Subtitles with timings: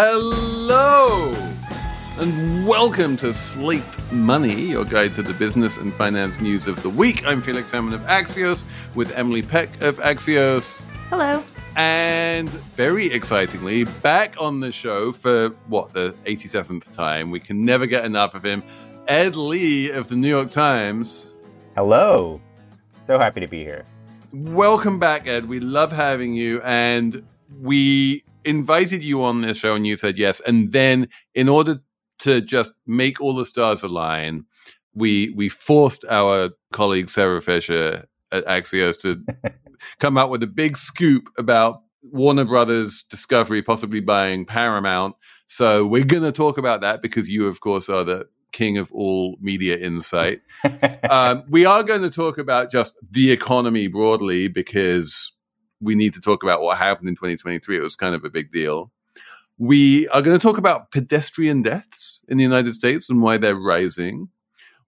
[0.00, 1.32] Hello,
[2.20, 3.82] and welcome to Slate
[4.12, 7.26] Money, your guide to the business and finance news of the week.
[7.26, 8.64] I'm Felix Salmon of Axios
[8.94, 10.82] with Emily Peck of Axios.
[11.10, 11.42] Hello.
[11.74, 17.32] And very excitingly, back on the show for what, the 87th time.
[17.32, 18.62] We can never get enough of him.
[19.08, 21.38] Ed Lee of the New York Times.
[21.74, 22.40] Hello.
[23.08, 23.84] So happy to be here.
[24.32, 25.48] Welcome back, Ed.
[25.48, 26.62] We love having you.
[26.62, 27.26] And
[27.60, 30.40] we invited you on this show and you said yes.
[30.40, 31.80] And then, in order
[32.20, 34.44] to just make all the stars align,
[34.94, 39.24] we we forced our colleague Sara Fischer at Axios to
[39.98, 45.16] come out with a big scoop about Warner Brothers Discovery possibly buying Paramount.
[45.46, 48.92] So we're going to talk about that because you, of course, are the king of
[48.92, 50.40] all media insight.
[51.10, 55.32] um, we are going to talk about just the economy broadly because
[55.80, 57.76] we need to talk about what happened in 2023.
[57.76, 58.90] It was kind of a big deal.
[59.58, 63.56] We are going to talk about pedestrian deaths in the United States and why they're
[63.56, 64.28] rising.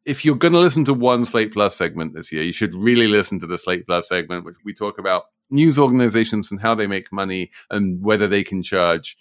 [0.04, 3.08] If you're going to listen to one Slate Plus segment this year, you should really
[3.08, 6.86] listen to the Slate Plus segment, which we talk about news organizations and how they
[6.86, 9.16] make money and whether they can charge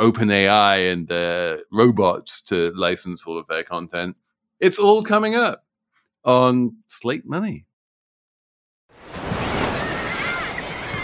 [0.00, 4.16] OpenAI and the robots to license all of their content.
[4.60, 5.64] It's all coming up
[6.24, 7.66] on Slate Money.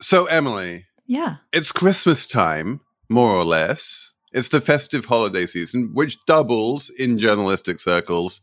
[0.00, 0.86] So, Emily.
[1.06, 1.36] Yeah.
[1.52, 4.14] It's Christmas time, more or less.
[4.32, 8.42] It's the festive holiday season, which doubles in journalistic circles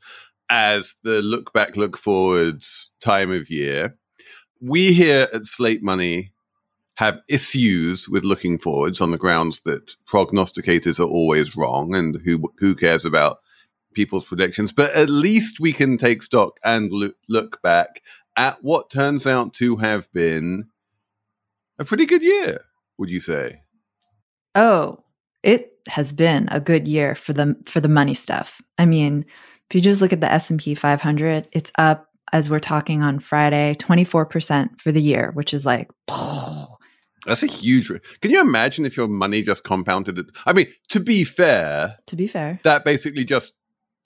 [0.49, 3.95] as the look back, look forwards time of year.
[4.61, 6.33] We here at Slate Money
[6.95, 12.51] have issues with looking forwards on the grounds that prognosticators are always wrong and who
[12.59, 13.39] who cares about
[13.93, 18.01] people's predictions but at least we can take stock and look, look back
[18.35, 20.67] at what turns out to have been
[21.79, 22.65] a pretty good year,
[22.97, 23.61] would you say?
[24.53, 25.03] Oh,
[25.43, 28.61] it has been a good year for the for the money stuff.
[28.77, 29.25] I mean,
[29.69, 33.75] if you just look at the S&P 500, it's up as we're talking on Friday,
[33.75, 35.89] 24% for the year, which is like
[37.25, 37.91] That's a huge.
[38.21, 40.19] Can you imagine if your money just compounded?
[40.19, 40.27] It?
[40.45, 43.53] I mean, to be fair, to be fair, that basically just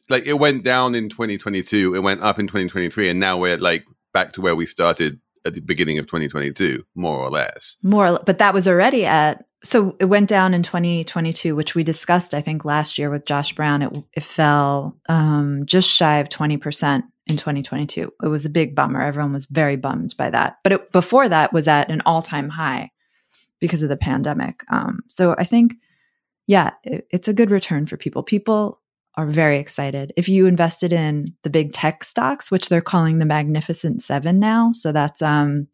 [0.10, 3.84] like it went down in 2022, it went up in 2023, and now we're like
[4.14, 7.78] back to where we started at the beginning of 2022, more or less.
[7.84, 9.46] More, but that was already at.
[9.64, 13.54] So it went down in 2022, which we discussed, I think, last year with Josh
[13.54, 13.82] Brown.
[13.82, 18.14] It, it fell um, just shy of 20% in 2022.
[18.24, 19.02] It was a big bummer.
[19.02, 20.58] Everyone was very bummed by that.
[20.64, 22.92] But it, before that was at an all time high
[23.60, 24.64] because of the pandemic.
[24.72, 25.76] Um, so I think,
[26.48, 28.24] yeah, it, it's a good return for people.
[28.24, 28.79] People
[29.16, 30.14] are very excited.
[30.16, 34.72] If you invested in the big tech stocks, which they're calling the Magnificent Seven now,
[34.74, 35.68] so that's um,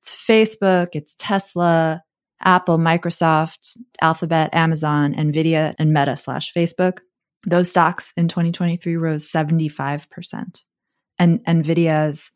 [0.00, 2.02] it's Facebook, it's Tesla,
[2.42, 6.98] Apple, Microsoft, Alphabet, Amazon, Nvidia, and Meta slash Facebook.
[7.46, 10.64] Those stocks in 2023 rose 75%.
[11.18, 12.30] And Nvidia's,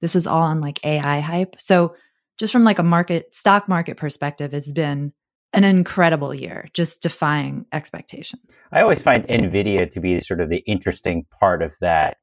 [0.00, 1.56] this is all on like AI hype.
[1.58, 1.94] So
[2.38, 5.12] just from like a market stock market perspective, it's been
[5.52, 8.60] an incredible year, just defying expectations.
[8.72, 12.18] I always find NVIDIA to be sort of the interesting part of that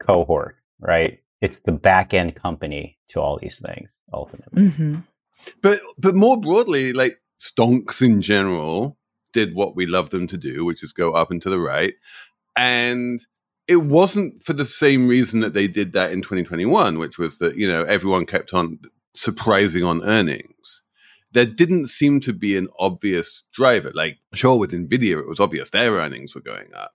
[0.00, 1.20] cohort, right?
[1.40, 4.62] It's the back end company to all these things, ultimately.
[4.62, 4.94] Mm-hmm.
[5.62, 8.96] But but more broadly, like stonks in general
[9.32, 11.94] did what we love them to do, which is go up and to the right.
[12.56, 13.20] And
[13.66, 17.56] it wasn't for the same reason that they did that in 2021, which was that,
[17.56, 18.78] you know, everyone kept on
[19.14, 20.83] surprising on earnings
[21.34, 23.90] there didn't seem to be an obvious driver.
[23.92, 26.94] Like, sure, with Nvidia, it was obvious their earnings were going up,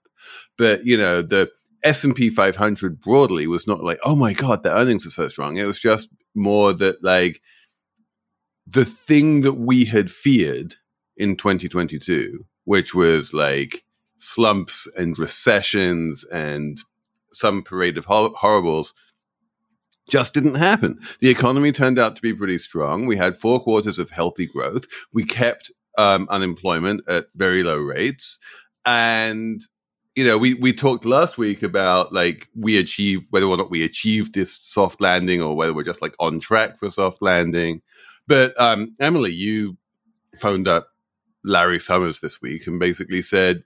[0.58, 1.50] but you know the
[1.82, 5.28] S and P 500 broadly was not like, oh my god, the earnings are so
[5.28, 5.56] strong.
[5.56, 7.40] It was just more that like
[8.66, 10.74] the thing that we had feared
[11.16, 13.84] in 2022, which was like
[14.16, 16.78] slumps and recessions and
[17.32, 18.94] some parade of hor- horribles
[20.08, 20.98] just didn't happen.
[21.20, 23.06] The economy turned out to be pretty strong.
[23.06, 24.86] We had four quarters of healthy growth.
[25.12, 28.38] We kept um, unemployment at very low rates.
[28.84, 29.62] And,
[30.16, 33.84] you know, we, we talked last week about like we achieved whether or not we
[33.84, 37.82] achieved this soft landing or whether we're just like on track for a soft landing.
[38.26, 39.76] But um, Emily, you
[40.38, 40.88] phoned up
[41.44, 43.62] Larry Summers this week and basically said,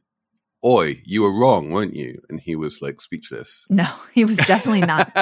[0.65, 2.23] Oi, you were wrong, weren't you?
[2.31, 3.67] And he was like speechless.
[3.69, 5.13] No, he was definitely not.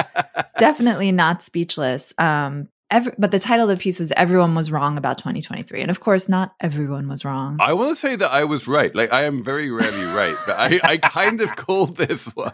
[0.57, 2.13] definitely not speechless.
[2.17, 5.91] Um, every, but the title of the piece was "Everyone Was Wrong About 2023," and
[5.91, 7.57] of course, not everyone was wrong.
[7.59, 8.95] I want to say that I was right.
[8.95, 12.53] Like I am very rarely right, but I, I kind of called this one.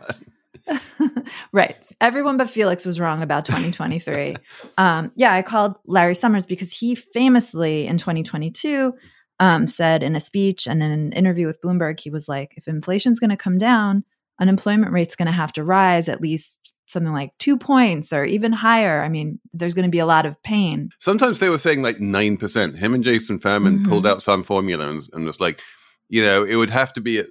[1.51, 1.75] right.
[2.01, 4.35] Everyone but Felix was wrong about 2023.
[4.77, 8.93] um, yeah, I called Larry Summers because he famously in 2022
[9.39, 12.67] um, said in a speech and in an interview with Bloomberg, he was like, if
[12.67, 14.03] inflation's going to come down,
[14.39, 18.51] unemployment rate's going to have to rise at least something like two points or even
[18.51, 19.03] higher.
[19.03, 20.89] I mean, there's going to be a lot of pain.
[20.99, 22.75] Sometimes they were saying like 9%.
[22.75, 23.89] Him and Jason Furman mm-hmm.
[23.89, 25.61] pulled out some formula and, and was like,
[26.09, 27.27] you know, it would have to be at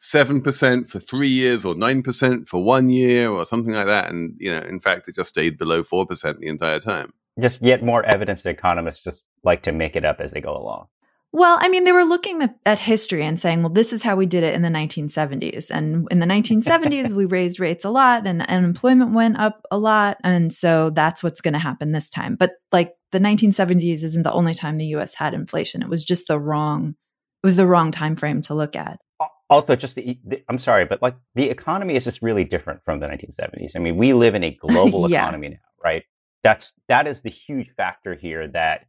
[0.00, 4.08] 7% for three years or 9% for one year or something like that.
[4.08, 7.12] And, you know, in fact, it just stayed below 4% the entire time.
[7.38, 10.56] Just yet more evidence that economists just like to make it up as they go
[10.56, 10.86] along.
[11.32, 14.16] Well, I mean, they were looking at, at, history and saying, well, this is how
[14.16, 15.70] we did it in the 1970s.
[15.70, 20.16] And in the 1970s, we raised rates a lot and unemployment went up a lot.
[20.24, 22.34] And so that's what's going to happen this time.
[22.34, 25.82] But like the 1970s isn't the only time the US had inflation.
[25.82, 26.96] It was just the wrong,
[27.42, 28.98] it was the wrong time frame to look at.
[29.48, 33.00] Also, just the, the I'm sorry, but like the economy is just really different from
[33.00, 33.72] the 1970s.
[33.74, 35.22] I mean, we live in a global yeah.
[35.22, 36.04] economy now, right?
[36.44, 38.86] That's that is the huge factor here that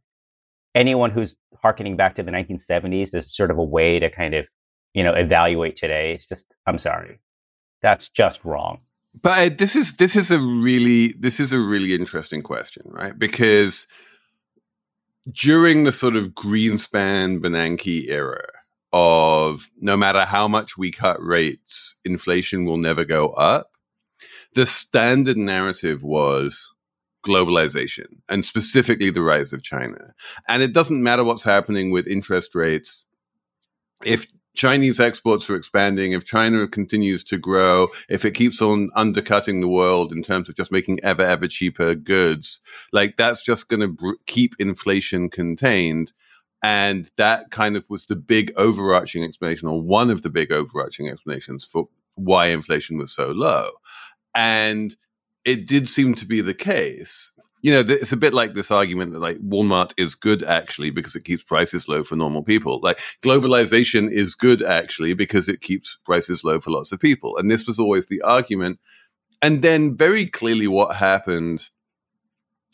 [0.74, 4.46] anyone who's harkening back to the 1970s is sort of a way to kind of,
[4.94, 6.12] you know, evaluate today.
[6.12, 7.20] It's just, I'm sorry,
[7.82, 8.80] that's just wrong.
[9.20, 13.18] But uh, this is this is a really this is a really interesting question, right?
[13.18, 13.86] Because
[15.30, 18.46] during the sort of Greenspan Bernanke era
[18.92, 23.72] of no matter how much we cut rates, inflation will never go up.
[24.54, 26.72] The standard narrative was
[27.22, 30.14] globalization and specifically the rise of China.
[30.48, 33.04] And it doesn't matter what's happening with interest rates.
[34.04, 39.60] If Chinese exports are expanding, if China continues to grow, if it keeps on undercutting
[39.60, 42.60] the world in terms of just making ever, ever cheaper goods,
[42.92, 46.12] like that's just going to br- keep inflation contained.
[46.62, 51.08] And that kind of was the big overarching explanation, or one of the big overarching
[51.08, 53.70] explanations for why inflation was so low.
[54.34, 54.94] And
[55.44, 57.30] it did seem to be the case.
[57.62, 61.14] You know, it's a bit like this argument that like Walmart is good actually because
[61.14, 62.80] it keeps prices low for normal people.
[62.82, 67.36] Like globalization is good actually because it keeps prices low for lots of people.
[67.36, 68.80] And this was always the argument.
[69.40, 71.68] And then very clearly what happened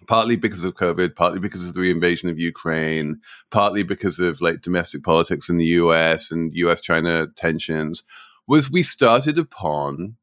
[0.07, 3.21] partly because of COVID, partly because of the invasion of Ukraine,
[3.51, 8.03] partly because of like domestic politics in the US and US China tensions,
[8.47, 10.17] was we started upon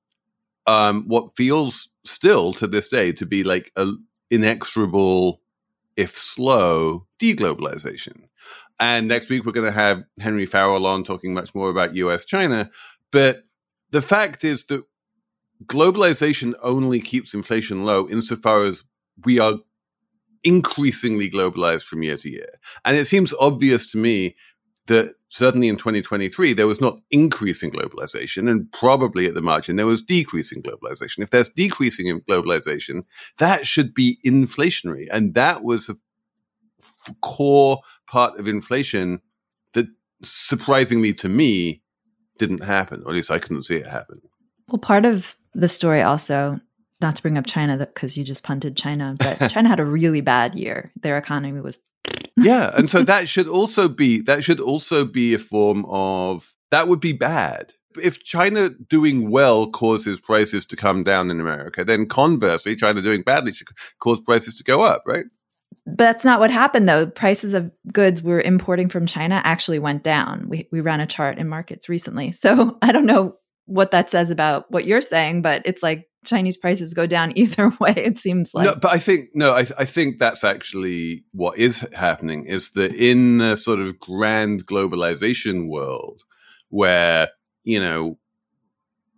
[0.67, 3.91] um, what feels still to this day to be like a
[4.31, 5.41] inexorable,
[5.95, 8.23] if slow, deglobalization.
[8.79, 12.25] And next week we're going to have Henry Farrell on talking much more about US
[12.25, 12.69] China.
[13.11, 13.43] But
[13.91, 14.83] the fact is that
[15.65, 18.83] globalization only keeps inflation low insofar as
[19.23, 19.53] we are
[20.43, 22.59] increasingly globalized from year to year.
[22.83, 24.35] And it seems obvious to me
[24.87, 29.85] that certainly in 2023, there was not increasing globalization, and probably at the margin, there
[29.85, 31.19] was decreasing globalization.
[31.19, 33.03] If there's decreasing in globalization,
[33.37, 35.07] that should be inflationary.
[35.11, 35.97] And that was a
[36.81, 39.21] f- core part of inflation
[39.73, 39.87] that
[40.21, 41.81] surprisingly to me
[42.37, 44.21] didn't happen, or at least I couldn't see it happen.
[44.67, 46.59] Well, part of the story also,
[47.05, 50.21] not to bring up China because you just punted China, but China had a really
[50.21, 50.91] bad year.
[51.01, 51.77] Their economy was
[52.37, 56.87] yeah, and so that should also be that should also be a form of that
[56.87, 57.73] would be bad.
[58.01, 63.21] If China doing well causes prices to come down in America, then conversely, China doing
[63.21, 63.69] badly should
[63.99, 65.25] cause prices to go up, right?
[65.85, 67.05] But that's not what happened though.
[67.05, 70.49] Prices of goods we're importing from China actually went down.
[70.49, 72.31] We we ran a chart in markets recently.
[72.31, 73.35] So I don't know
[73.67, 77.71] what that says about what you're saying, but it's like Chinese prices go down either
[77.79, 77.93] way.
[77.95, 78.65] It seems like.
[78.65, 82.45] No, but I think no, I, I think that's actually what is happening.
[82.45, 86.23] Is that in the sort of grand globalization world,
[86.69, 87.29] where
[87.63, 88.17] you know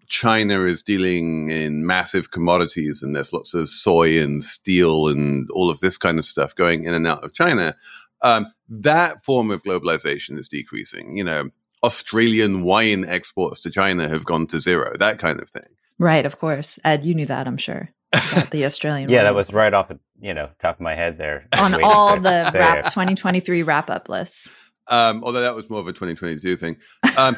[0.07, 5.69] China is dealing in massive commodities, and there's lots of soy and steel and all
[5.69, 7.75] of this kind of stuff going in and out of China.
[8.21, 11.17] Um, that form of globalization is decreasing.
[11.17, 11.49] You know,
[11.83, 15.76] Australian wine exports to China have gone to zero, that kind of thing.
[15.99, 16.79] Right, of course.
[16.83, 17.89] Ed, you knew that, I'm sure.
[18.13, 19.09] About the Australian.
[19.09, 19.25] yeah, wine.
[19.25, 21.47] that was right off, the, you know, top of my head there.
[21.59, 24.47] On all the wrap, 2023 wrap up lists.
[24.87, 26.77] Um, although that was more of a 2022 thing.
[27.17, 27.35] Um,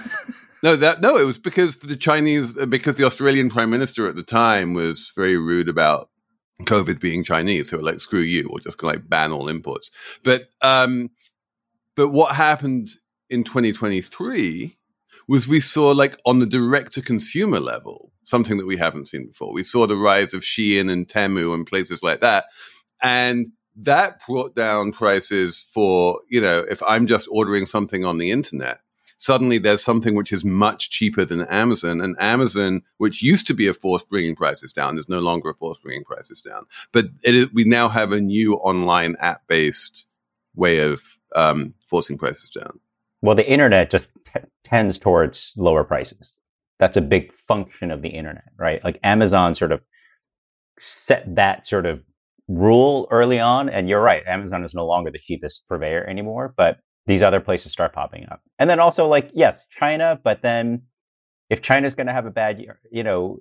[0.62, 4.24] no, that no, it was because the Chinese, because the Australian prime minister at the
[4.24, 6.10] time was very rude about
[6.64, 7.70] COVID being Chinese.
[7.72, 9.90] So like, screw you, or just like ban all imports.
[10.24, 11.10] But um,
[11.96, 12.90] but what happened
[13.30, 14.78] in 2023
[15.28, 19.28] was we saw like on the direct to consumer level something that we haven't seen
[19.28, 19.52] before.
[19.52, 22.46] We saw the rise of Shein and Temu and places like that,
[23.02, 28.32] and that brought down prices for you know if I'm just ordering something on the
[28.32, 28.80] internet
[29.20, 32.02] suddenly there's something which is much cheaper than Amazon.
[32.02, 35.54] And Amazon, which used to be a force bringing prices down, is no longer a
[35.54, 36.66] force bringing prices down.
[36.92, 37.08] But
[37.54, 40.08] we now have a new online app based
[40.56, 42.80] way of um, forcing prices down.
[43.22, 46.34] Well, the internet just t- tends towards lower prices.
[46.80, 48.84] That's a big function of the internet, right?
[48.84, 49.82] Like Amazon sort of
[50.80, 52.02] set that sort of
[52.48, 53.70] rule early on.
[53.70, 57.72] And you're right, Amazon is no longer the cheapest purveyor anymore, but these other places
[57.72, 58.42] start popping up.
[58.60, 60.84] And then also like, yes, China, but then
[61.50, 63.40] if China's going to have a bad year, you know,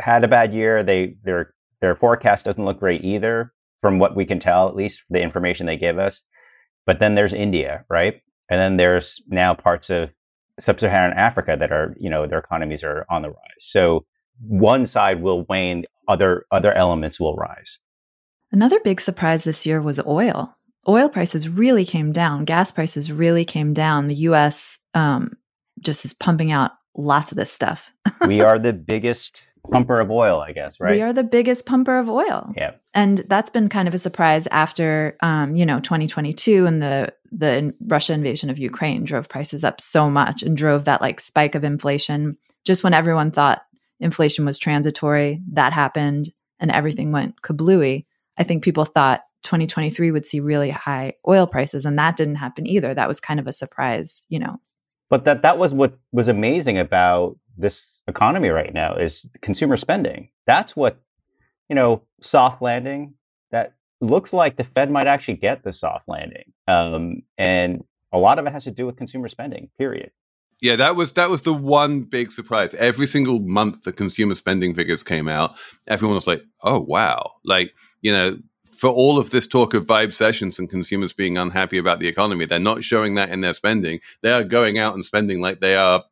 [0.00, 3.52] had a bad year, they their their forecast doesn't look great either
[3.82, 6.22] from what we can tell, at least the information they give us.
[6.86, 8.22] But then there's India, right?
[8.50, 10.10] And then there's now parts of
[10.60, 13.38] sub-Saharan Africa that are, you know, their economies are on the rise.
[13.60, 14.04] So
[14.40, 17.78] one side will wane, other other elements will rise.
[18.52, 20.54] Another big surprise this year was oil
[20.88, 22.44] oil prices really came down.
[22.44, 24.08] Gas prices really came down.
[24.08, 25.32] The US um,
[25.80, 27.92] just is pumping out lots of this stuff.
[28.26, 30.92] we are the biggest pumper of oil, I guess, right?
[30.92, 32.52] We are the biggest pumper of oil.
[32.56, 32.72] Yeah.
[32.92, 37.74] And that's been kind of a surprise after um, you know, 2022 and the the
[37.86, 41.64] Russia invasion of Ukraine drove prices up so much and drove that like spike of
[41.64, 43.62] inflation just when everyone thought
[44.00, 46.30] inflation was transitory, that happened
[46.60, 48.06] and everything went kablooey.
[48.38, 52.66] I think people thought 2023 would see really high oil prices and that didn't happen
[52.66, 54.56] either that was kind of a surprise you know
[55.10, 60.28] but that that was what was amazing about this economy right now is consumer spending
[60.46, 61.00] that's what
[61.68, 63.14] you know soft landing
[63.50, 68.38] that looks like the fed might actually get the soft landing um, and a lot
[68.38, 70.10] of it has to do with consumer spending period
[70.60, 72.72] yeah, that was that was the one big surprise.
[72.74, 75.56] Every single month the consumer spending figures came out,
[75.88, 78.38] everyone was like, "Oh wow!" Like you know,
[78.74, 82.58] for all of this talk of vibecessions and consumers being unhappy about the economy, they're
[82.58, 84.00] not showing that in their spending.
[84.22, 86.02] They are going out and spending like they are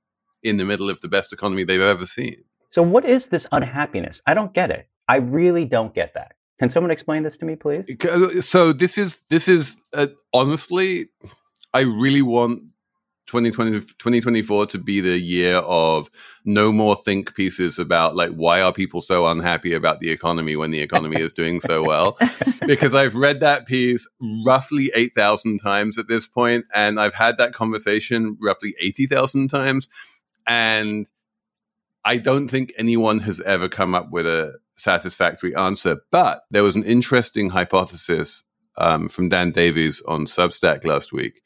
[0.42, 2.44] in the middle of the best economy they've ever seen.
[2.70, 4.22] So, what is this unhappiness?
[4.26, 4.88] I don't get it.
[5.08, 6.34] I really don't get that.
[6.58, 7.84] Can someone explain this to me, please?
[8.44, 11.08] So, this is this is uh, honestly,
[11.74, 12.62] I really want
[13.26, 16.10] 2020, 2024 to be the year of
[16.44, 20.70] no more think pieces about like why are people so unhappy about the economy when
[20.70, 22.18] the economy is doing so well
[22.66, 24.08] because i've read that piece
[24.44, 29.88] roughly 8000 times at this point and i've had that conversation roughly 80000 times
[30.46, 31.06] and
[32.04, 36.76] i don't think anyone has ever come up with a satisfactory answer but there was
[36.76, 38.44] an interesting hypothesis
[38.78, 41.42] um, from dan davies on substack last week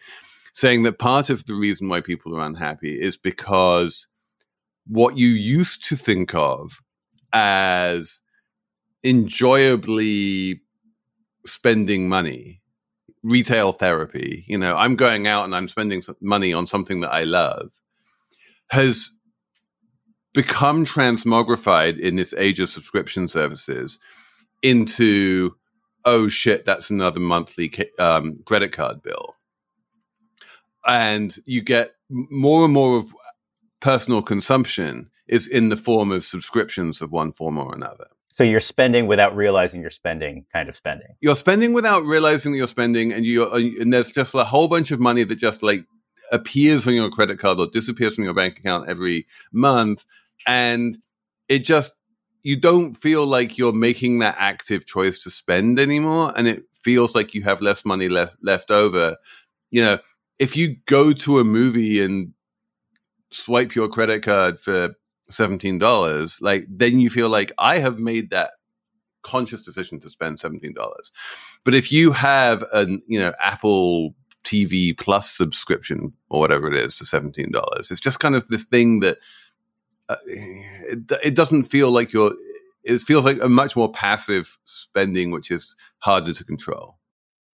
[0.53, 4.07] saying that part of the reason why people are unhappy is because
[4.87, 6.81] what you used to think of
[7.33, 8.21] as
[9.03, 10.62] enjoyably
[11.45, 12.62] spending money,
[13.23, 17.25] retail therapy, you know, I'm going out and I'm spending money on something that I
[17.25, 17.71] love,
[18.70, 19.12] has
[20.35, 23.99] become transmogrified in this age of subscription services
[24.62, 25.56] into,
[26.04, 29.37] oh shit, that's another monthly um, credit card bill
[30.87, 33.14] and you get more and more of
[33.80, 38.06] personal consumption is in the form of subscriptions of one form or another.
[38.32, 41.08] So you're spending without realizing you're spending, kind of spending.
[41.20, 44.90] You're spending without realizing that you're spending, and you and there's just a whole bunch
[44.90, 45.85] of money that just like
[46.33, 50.04] appears on your credit card or disappears from your bank account every month,
[50.47, 50.99] and
[51.49, 51.95] it just
[52.42, 57.14] you don't feel like you're making that active choice to spend anymore, and it feels
[57.14, 59.16] like you have less money left left over.
[59.71, 59.99] You know,
[60.38, 62.33] if you go to a movie and
[63.33, 64.95] swipe your credit card for
[65.28, 68.52] seventeen dollars, like then you feel like I have made that
[69.23, 71.11] conscious decision to spend seventeen dollars.
[71.64, 74.14] But if you have an you know Apple
[74.47, 78.65] TV Plus subscription or whatever it is for seventeen dollars, it's just kind of this
[78.65, 79.19] thing that
[80.09, 82.35] uh, it, it doesn't feel like you're.
[82.85, 86.99] It feels like a much more passive spending, which is harder to control.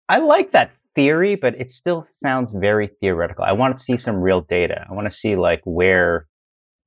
[0.09, 3.45] I like that theory, but it still sounds very theoretical.
[3.45, 4.87] I want to see some real data.
[4.89, 6.27] I want to see like where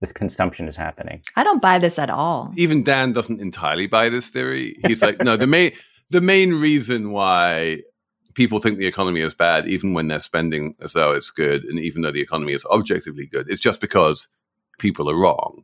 [0.02, 1.22] this consumption is happening.
[1.36, 2.54] I don't buy this at all.
[2.56, 4.78] Even Dan doesn't entirely buy this theory.
[4.86, 5.72] He's like, no, the main
[6.12, 7.82] the main reason why
[8.36, 11.80] people think the economy is bad, even when they're spending as though it's good, and
[11.80, 14.27] even though the economy is objectively good, it's just because
[14.77, 15.63] people are wrong.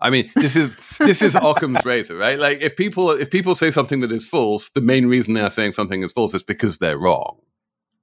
[0.00, 2.38] I mean, this is this is Occam's razor, right?
[2.38, 5.72] Like if people if people say something that is false, the main reason they're saying
[5.72, 7.38] something is false is because they're wrong.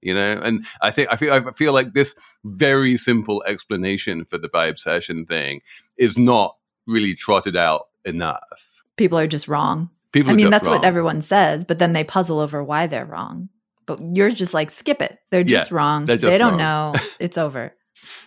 [0.01, 4.37] You know, and I think I feel I feel like this very simple explanation for
[4.37, 5.61] the vibecession thing
[5.97, 6.57] is not
[6.87, 8.83] really trotted out enough.
[8.97, 9.89] People are just wrong.
[10.11, 10.77] People I mean, that's wrong.
[10.77, 13.49] what everyone says, but then they puzzle over why they're wrong.
[13.87, 15.19] But you're just like, skip it.
[15.31, 16.05] They're just Yeah, wrong.
[16.07, 16.57] they're just they don't wrong.
[16.57, 16.93] know.
[17.19, 17.73] It's over.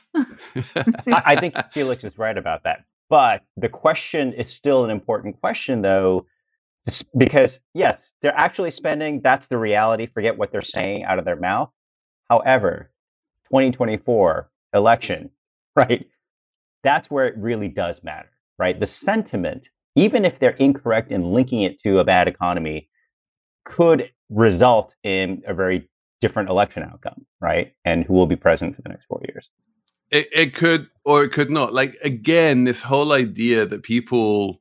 [1.12, 2.84] I, I think Felix is right about that.
[3.10, 6.26] But the question is still an important question, though,
[7.16, 9.20] because yes, they're actually spending.
[9.22, 10.06] That's the reality.
[10.06, 11.70] Forget what they're saying out of their mouth.
[12.30, 12.90] However,
[13.50, 15.30] 2024 election,
[15.76, 16.06] right?
[16.84, 18.78] That's where it really does matter, right?
[18.80, 22.88] The sentiment, even if they're incorrect in linking it to a bad economy,
[23.64, 25.88] could result in a very
[26.21, 27.73] different election outcome, right?
[27.85, 29.50] And who will be president for the next four years.
[30.11, 31.73] It, it could or it could not.
[31.73, 34.61] Like again, this whole idea that people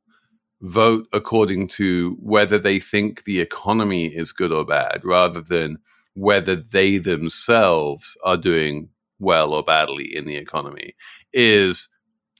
[0.61, 5.77] vote according to whether they think the economy is good or bad, rather than
[6.13, 10.95] whether they themselves are doing well or badly in the economy,
[11.33, 11.89] is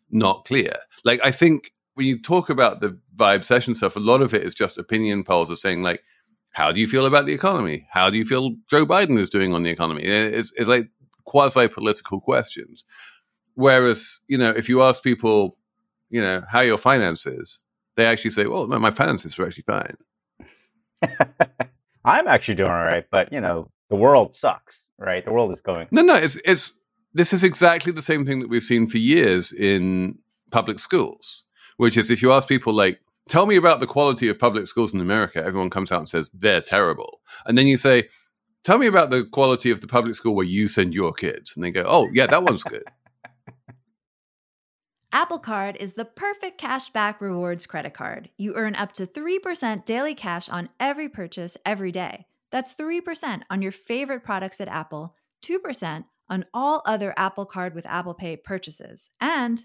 [0.09, 0.75] not clear.
[1.03, 4.53] Like I think when you talk about the vibecession stuff, a lot of it is
[4.53, 6.01] just opinion polls of saying like,
[6.55, 7.85] how do you feel about the economy?
[7.91, 10.03] How do you feel Joe Biden is doing on the economy?
[10.03, 10.89] It's, it's like
[11.25, 12.85] quasi political questions.
[13.55, 15.57] Whereas, you know, if you ask people,
[16.09, 17.61] you know, how your finances,
[17.97, 19.97] they actually say, well, no, my finances are actually fine.
[22.05, 25.25] I'm actually doing all right, but you know, the world sucks, right?
[25.25, 25.89] The world is going.
[25.91, 26.71] No, no, it's, it's,
[27.13, 30.19] this is exactly the same thing that we've seen for years in
[30.51, 31.43] public schools,
[31.75, 34.93] which is if you ask people like, tell me about the quality of public schools
[34.93, 37.21] in America, everyone comes out and says they're terrible.
[37.45, 38.09] And then you say,
[38.63, 41.55] tell me about the quality of the public school where you send your kids.
[41.55, 42.83] And they go, oh, yeah, that one's good.
[45.11, 48.29] Apple Card is the perfect cashback rewards credit card.
[48.37, 52.25] You earn up to 3% daily cash on every purchase every day.
[52.51, 57.85] That's 3% on your favorite products at Apple, 2% on all other Apple Card with
[57.85, 59.63] Apple Pay purchases, and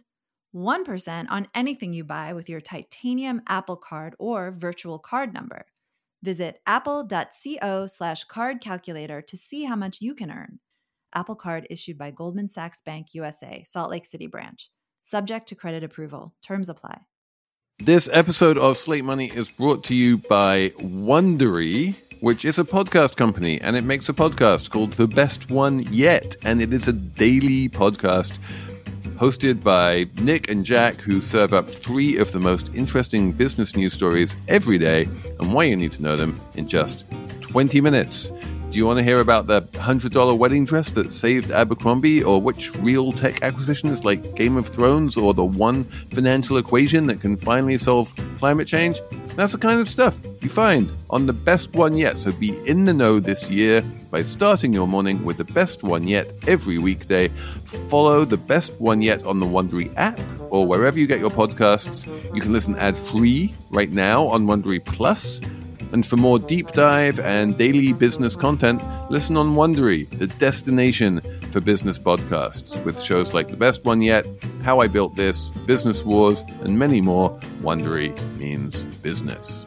[0.55, 5.67] 1% on anything you buy with your titanium Apple Card or virtual card number.
[6.23, 10.59] Visit apple.co slash card calculator to see how much you can earn.
[11.15, 14.71] Apple Card issued by Goldman Sachs Bank USA, Salt Lake City branch.
[15.03, 16.35] Subject to credit approval.
[16.43, 17.01] Terms apply.
[17.79, 23.17] This episode of Slate Money is brought to you by Wondery, which is a podcast
[23.17, 26.93] company, and it makes a podcast called The Best One Yet, and it is a
[26.93, 28.39] daily podcast
[29.17, 33.93] hosted by Nick and Jack, who serve up three of the most interesting business news
[33.93, 37.05] stories every day, and why you need to know them in just
[37.41, 38.33] 20 minutes.
[38.71, 42.75] Do you want to hear about the $100 wedding dress that saved Abercrombie, or which
[42.77, 47.37] real tech acquisition is like Game of Thrones, or the one financial equation that can
[47.37, 49.01] finally solve climate change?
[49.35, 52.21] That's the kind of stuff you find on the best one yet.
[52.21, 56.07] So be in the know this year by starting your morning with the best one
[56.07, 57.29] yet every weekday.
[57.89, 60.19] Follow the best one yet on the Wondery app
[60.51, 62.07] or wherever you get your podcasts.
[62.35, 65.41] You can listen ad free right now on Wondery Plus.
[65.93, 71.21] And for more deep dive and daily business content, listen on Wondery, the destination
[71.51, 74.25] for business podcasts, with shows like The Best One Yet,
[74.63, 77.31] How I Built This, Business Wars, and many more.
[77.61, 79.67] Wondery means business.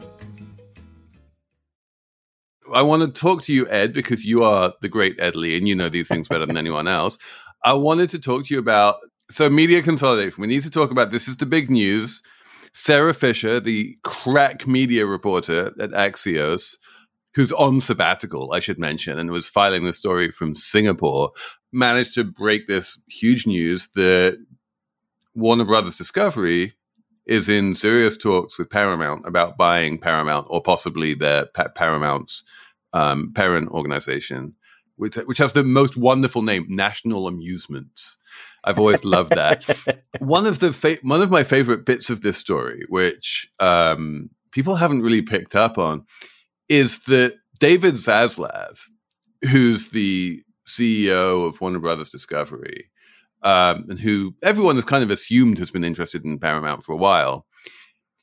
[2.74, 5.68] I want to talk to you, Ed, because you are the great Ed Lee, and
[5.68, 7.18] you know these things better than anyone else.
[7.64, 8.96] I wanted to talk to you about
[9.30, 10.40] so media consolidation.
[10.40, 12.22] We need to talk about this is the big news.
[12.72, 16.76] Sara Fischer, the crack media reporter at Axios,
[17.34, 21.30] who's on sabbatical, I should mention, and was filing the story from Singapore,
[21.72, 24.44] managed to break this huge news that
[25.34, 26.74] Warner Brothers Discovery
[27.26, 32.42] is in serious talks with Paramount about buying Paramount or possibly their pa- Paramount's
[32.94, 34.54] um, parent organization,
[34.96, 38.16] which, which has the most wonderful name, National Amusements.
[38.62, 39.68] I've always loved that.
[40.20, 44.76] one of the fa- one of my favorite bits of this story, which um, people
[44.76, 46.04] haven't really picked up on,
[46.68, 48.78] is that David Zaslav,
[49.50, 52.90] who's the CEO of Warner Brothers Discovery,
[53.42, 56.96] um, and who everyone has kind of assumed has been interested in Paramount for a
[56.96, 57.44] while,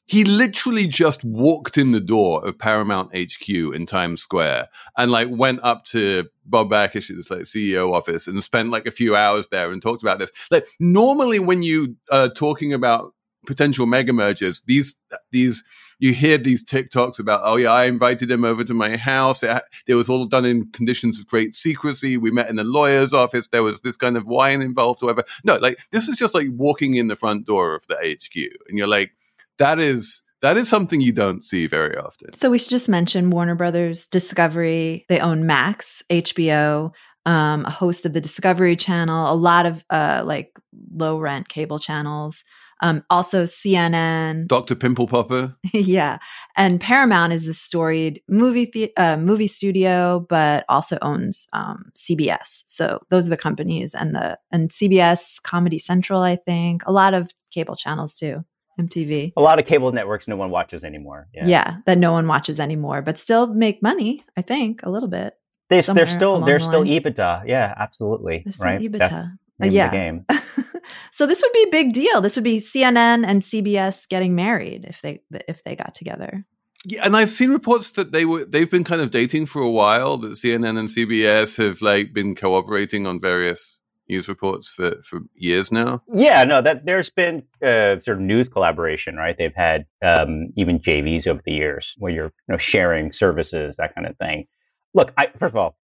[0.07, 5.29] he literally just walked in the door of Paramount HQ in Times Square and like
[5.31, 9.71] went up to Bob Bakish's like CEO office and spent like a few hours there
[9.71, 10.31] and talked about this.
[10.49, 13.13] Like normally when you are talking about
[13.45, 14.97] potential mega mergers, these
[15.31, 15.63] these
[15.99, 19.43] you hear these TikToks about, oh yeah, I invited them over to my house.
[19.43, 22.17] It, it, was all done in conditions of great secrecy.
[22.17, 23.49] We met in the lawyer's office.
[23.49, 25.27] There was this kind of wine involved, or whatever.
[25.43, 28.35] No, like this is just like walking in the front door of the HQ,
[28.67, 29.11] and you're like,
[29.57, 32.33] that is that is something you don't see very often.
[32.33, 35.05] So we should just mention Warner Brothers Discovery.
[35.07, 36.91] They own Max, HBO,
[37.25, 40.51] um, a host of the Discovery Channel, a lot of uh, like
[40.93, 42.43] low rent cable channels.
[42.83, 45.55] Um, also CNN, Doctor Pimple Popper.
[45.73, 46.17] yeah,
[46.57, 52.63] and Paramount is the storied movie the- uh, movie studio, but also owns um, CBS.
[52.65, 57.13] So those are the companies, and the and CBS, Comedy Central, I think, a lot
[57.13, 58.43] of cable channels too.
[58.81, 59.33] MTV.
[59.37, 61.27] A lot of cable networks no one watches anymore.
[61.33, 61.47] Yeah.
[61.47, 64.23] yeah, that no one watches anymore, but still make money.
[64.37, 65.33] I think a little bit.
[65.69, 67.43] They, they're still they're the still EBITDA.
[67.47, 68.41] Yeah, absolutely.
[68.43, 68.81] They're still right.
[68.81, 69.37] EBITDA.
[69.59, 69.91] That's uh, yeah.
[69.91, 70.25] game.
[71.11, 72.19] so this would be a big deal.
[72.19, 76.45] This would be CNN and CBS getting married if they if they got together.
[76.85, 79.69] Yeah, and I've seen reports that they were they've been kind of dating for a
[79.69, 80.17] while.
[80.17, 83.80] That CNN and CBS have like been cooperating on various
[84.11, 86.03] news reports for for years now.
[86.13, 89.35] Yeah, no, that there's been uh, sort of news collaboration, right?
[89.35, 93.95] They've had um, even JVs over the years where you're you know, sharing services, that
[93.95, 94.45] kind of thing.
[94.93, 95.77] Look, I, first of all,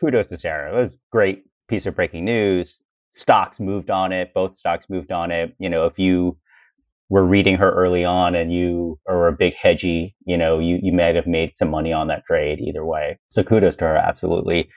[0.00, 0.72] kudos to Sara.
[0.72, 2.80] It was a great piece of breaking news.
[3.12, 4.34] Stocks moved on it.
[4.34, 5.54] Both stocks moved on it.
[5.58, 6.38] You know, if you
[7.08, 10.92] were reading her early on and you are a big hedgy, you know, you, you
[10.92, 13.18] might have made some money on that trade either way.
[13.30, 14.68] So kudos to her, absolutely.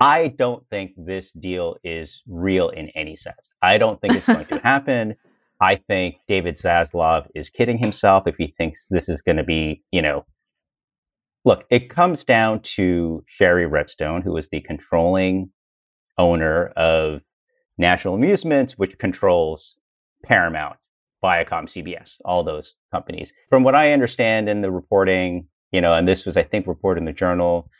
[0.00, 3.52] I don't think this deal is real in any sense.
[3.60, 5.16] I don't think it's going to happen.
[5.60, 9.82] I think David Zaslav is kidding himself if he thinks this is going to be,
[9.92, 10.24] you know,
[11.44, 15.50] look, it comes down to Shari Redstone, who is the controlling
[16.16, 17.20] owner of
[17.76, 19.78] National Amusements, which controls
[20.24, 20.76] Paramount,
[21.22, 23.32] Viacom, CBS, all those companies.
[23.50, 27.00] From what I understand in the reporting, you know, and this was, I think, reported
[27.00, 27.70] in the journal,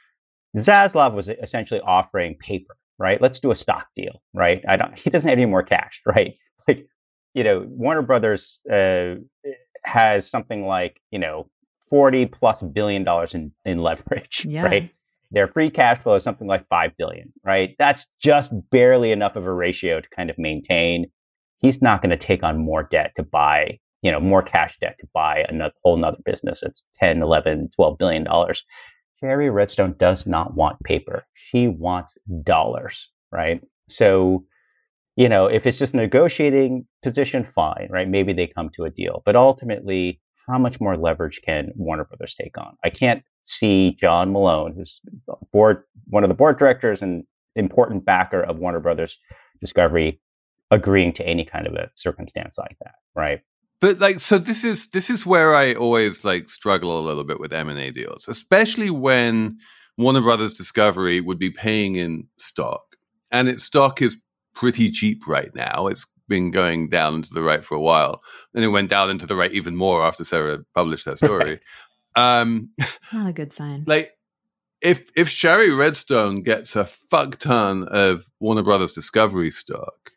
[0.56, 3.20] Zaslav was essentially offering paper, right?
[3.20, 4.64] Let's do a stock deal, right?
[4.66, 4.98] I don't.
[4.98, 6.34] He doesn't have any more cash, right?
[6.66, 6.86] Like,
[7.34, 9.16] you know, Warner Brothers uh,
[9.84, 11.48] has something like you know
[11.88, 14.62] forty plus billion dollars in in leverage, yeah.
[14.62, 14.90] right?
[15.32, 17.76] Their free cash flow is something like five billion, right?
[17.78, 21.06] That's just barely enough of a ratio to kind of maintain.
[21.58, 24.96] He's not going to take on more debt to buy, you know, more cash debt
[24.98, 26.64] to buy a whole nother business.
[26.64, 28.64] It's 10, 11, 12 billion dollars.
[29.22, 31.24] Shari Redstone does not want paper.
[31.34, 33.62] She wants dollars, right?
[33.88, 34.44] So,
[35.16, 38.08] you know, if it's just negotiating position, fine, right?
[38.08, 39.22] Maybe they come to a deal.
[39.26, 42.76] But ultimately, how much more leverage can Warner Brothers take on?
[42.82, 45.00] I can't see John Malone, who's
[45.52, 47.24] board one of the board directors and
[47.56, 49.18] important backer of Warner Brothers
[49.60, 50.20] Discovery,
[50.70, 53.42] agreeing to any kind of a circumstance like that, right?
[53.80, 57.40] But like, so this is this is where I always like struggle a little bit
[57.40, 59.58] with M and A deals, especially when
[59.96, 62.82] Warner Brothers Discovery would be paying in stock,
[63.30, 64.18] and its stock is
[64.54, 65.86] pretty cheap right now.
[65.86, 68.22] It's been going down into the right for a while,
[68.54, 71.60] and it went down into the right even more after Sara published that story.
[72.16, 72.70] um,
[73.12, 73.84] Not a good sign.
[73.86, 74.12] Like,
[74.82, 80.12] if if Shari Redstone gets a fuck ton of Warner Brothers Discovery stock,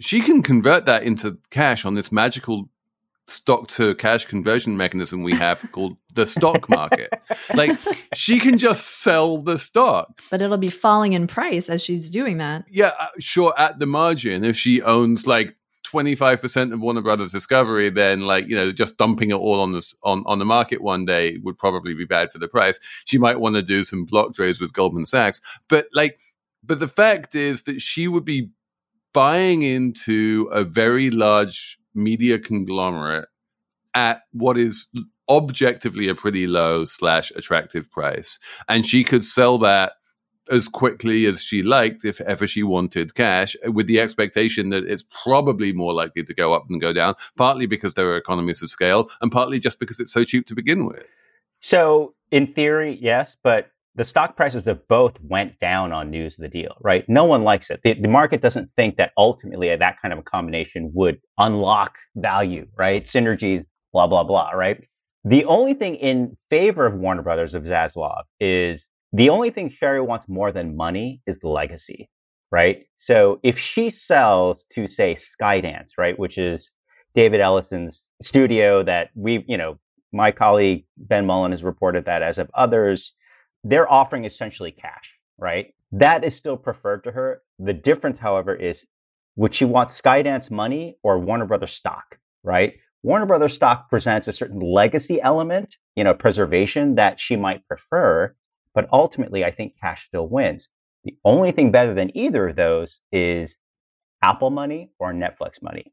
[0.00, 2.68] she can convert that into cash on this magical
[3.28, 7.12] stock to cash conversion mechanism we have called the stock market.
[7.54, 7.78] like
[8.14, 10.20] she can just sell the stock.
[10.30, 12.64] But it'll be falling in price as she's doing that.
[12.68, 17.90] Yeah, uh, sure at the margin if she owns like 25% of Warner Brothers Discovery,
[17.90, 21.04] then like, you know, just dumping it all on this on, on the market one
[21.04, 22.78] day would probably be bad for the price.
[23.04, 25.40] She might want to do some block trades with Goldman Sachs.
[25.68, 26.20] But like
[26.64, 28.50] but the fact is that she would be
[29.12, 33.28] buying into a very large media conglomerate
[33.94, 34.86] at what is
[35.28, 38.38] objectively a pretty low slash attractive price.
[38.68, 39.92] And she could sell that
[40.50, 45.04] as quickly as she liked if ever she wanted cash, with the expectation that it's
[45.22, 48.68] probably more likely to go up than go down, partly because there are economies of
[48.68, 51.04] scale and partly just because it's so cheap to begin with.
[51.60, 56.42] So, in theory, yes, but the stock prices of both went down on news of
[56.42, 57.06] the deal, right?
[57.08, 57.80] No one likes it.
[57.84, 62.66] The, the, market doesn't think that ultimately that kind of a combination would unlock value,
[62.76, 63.04] right?
[63.04, 64.82] Synergies, blah, blah, blah, right?
[65.24, 70.00] The only thing in favor of Warner Brothers of Zaslav is the only thing Shari
[70.00, 72.08] wants more than money is the legacy,
[72.50, 72.86] right?
[72.96, 76.70] So if she sells to, say, Skydance, right, which is
[77.14, 79.78] David Ellison's studio that we, you know,
[80.12, 83.14] my colleague Ben Mullin has reported that as of others,
[83.64, 85.74] they're offering essentially cash, right?
[85.92, 87.42] That is still preferred to her.
[87.58, 88.86] The difference, however, is
[89.36, 92.74] would she want Skydance money or Warner Brothers stock, right?
[93.02, 98.34] Warner Brothers stock presents a certain legacy element, you know, preservation that she might prefer,
[98.74, 100.68] but ultimately I think cash still wins.
[101.04, 103.58] The only thing better than either of those is
[104.22, 105.92] Apple money or Netflix money.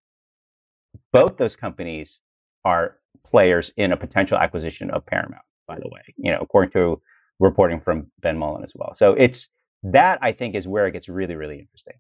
[1.12, 2.20] Both those companies
[2.64, 7.02] are players in a potential acquisition of Paramount, by the way, you know, according to
[7.40, 8.94] reporting from Ben Mullin as well.
[8.96, 9.50] So it's
[9.84, 11.96] that I think is where it gets really, really interesting.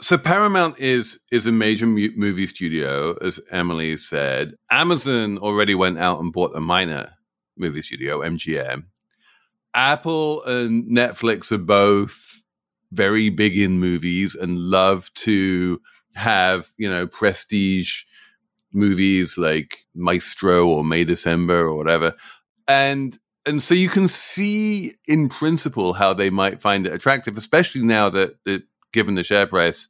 [0.00, 4.54] So Paramount is is a major mu- movie studio, as Emily said.
[4.70, 7.10] Amazon already went out and bought a minor
[7.58, 8.84] movie studio, MGM.
[9.74, 12.40] Apple and Netflix are both
[12.92, 15.80] very big in movies and love to
[16.16, 18.02] have you know prestige
[18.72, 22.14] movies like Maestro or May December or whatever,
[22.66, 23.18] and
[23.50, 28.08] and so you can see in principle how they might find it attractive, especially now
[28.08, 28.36] that
[28.92, 29.88] given the share price,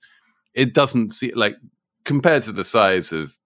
[0.55, 1.57] it doesn't see like
[2.05, 3.37] compared to the size of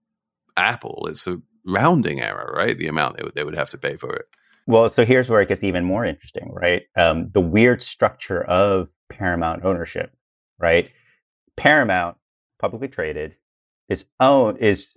[0.57, 2.79] Apple, it's a rounding error, right?
[2.79, 4.27] The amount they would, they would have to pay for it.
[4.69, 6.83] Well, so here's where it gets even more interesting, right?
[6.97, 10.15] Um, the weird structure of Paramount ownership,
[10.61, 10.91] right?
[11.57, 12.17] Paramount,
[12.61, 13.35] publicly traded,
[13.89, 14.93] is owned is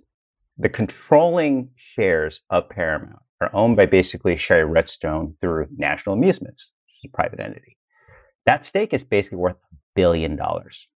[0.58, 7.04] the controlling shares of Paramount are owned by basically Shari Redstone through National Amusements, which
[7.04, 7.76] is a private entity.
[8.46, 10.88] That stake is basically worth a billion dollars.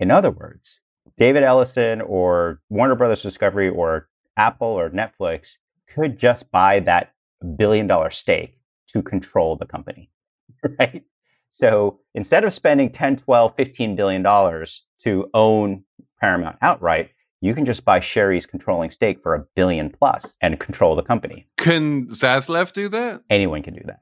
[0.00, 0.80] In other words,
[1.18, 5.58] David Ellison or Warner Brothers Discovery or Apple or Netflix
[5.94, 7.12] could just buy that
[7.56, 10.10] billion dollar stake to control the company,
[10.78, 11.04] right?
[11.50, 15.84] So instead of spending 10, 12, 15 billion dollars to own
[16.20, 17.10] Paramount outright,
[17.44, 21.46] you can just buy Shari's controlling stake for a billion plus and control the company.
[21.58, 23.22] Can Zaslav do that?
[23.28, 24.00] Anyone can do that.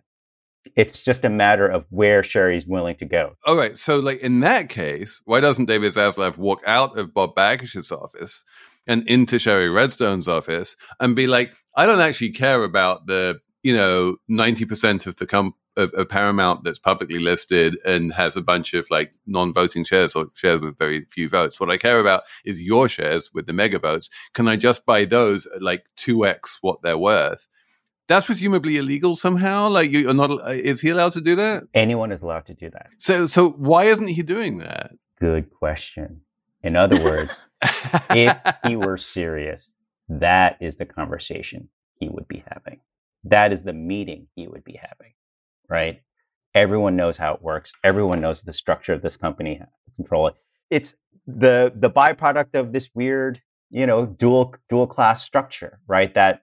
[0.76, 3.35] It's just a matter of where Shari's willing to go.
[3.44, 3.76] All right.
[3.76, 8.44] So, like in that case, why doesn't David Zaslav walk out of Bob Bakish's office
[8.87, 13.76] and into Shari Redstone's office and be like, I don't actually care about the, you
[13.76, 18.75] know, 90% of the com- of, of, Paramount that's publicly listed and has a bunch
[18.75, 21.59] of like non-voting shares or shares with very few votes.
[21.59, 24.11] What I care about is your shares with the mega votes.
[24.35, 27.49] Can I just buy those at like 2x what they're worth?
[28.09, 29.69] that's presumably illegal somehow.
[29.69, 30.31] Like you are not.
[30.31, 31.65] Uh, is he allowed to do that?
[31.75, 32.89] Anyone is allowed to do that.
[32.99, 34.93] So, so why isn't he doing that?
[35.19, 36.23] Good question.
[36.63, 37.41] In other words,
[38.11, 39.73] if he were serious,
[40.09, 42.81] that is the conversation he would be having.
[43.25, 45.15] That is the meeting he would be having,
[45.73, 46.03] right?
[46.55, 47.73] Everyone knows how it works.
[47.83, 49.61] Everyone knows the structure of this company,
[49.97, 50.35] control it.
[50.71, 50.95] It's
[51.27, 56.15] the the byproduct of this weird, you know, dual dual class structure, right?
[56.15, 56.43] That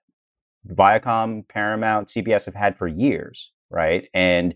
[0.68, 4.10] Viacom, Paramount, CBS have had for years, right?
[4.15, 4.56] And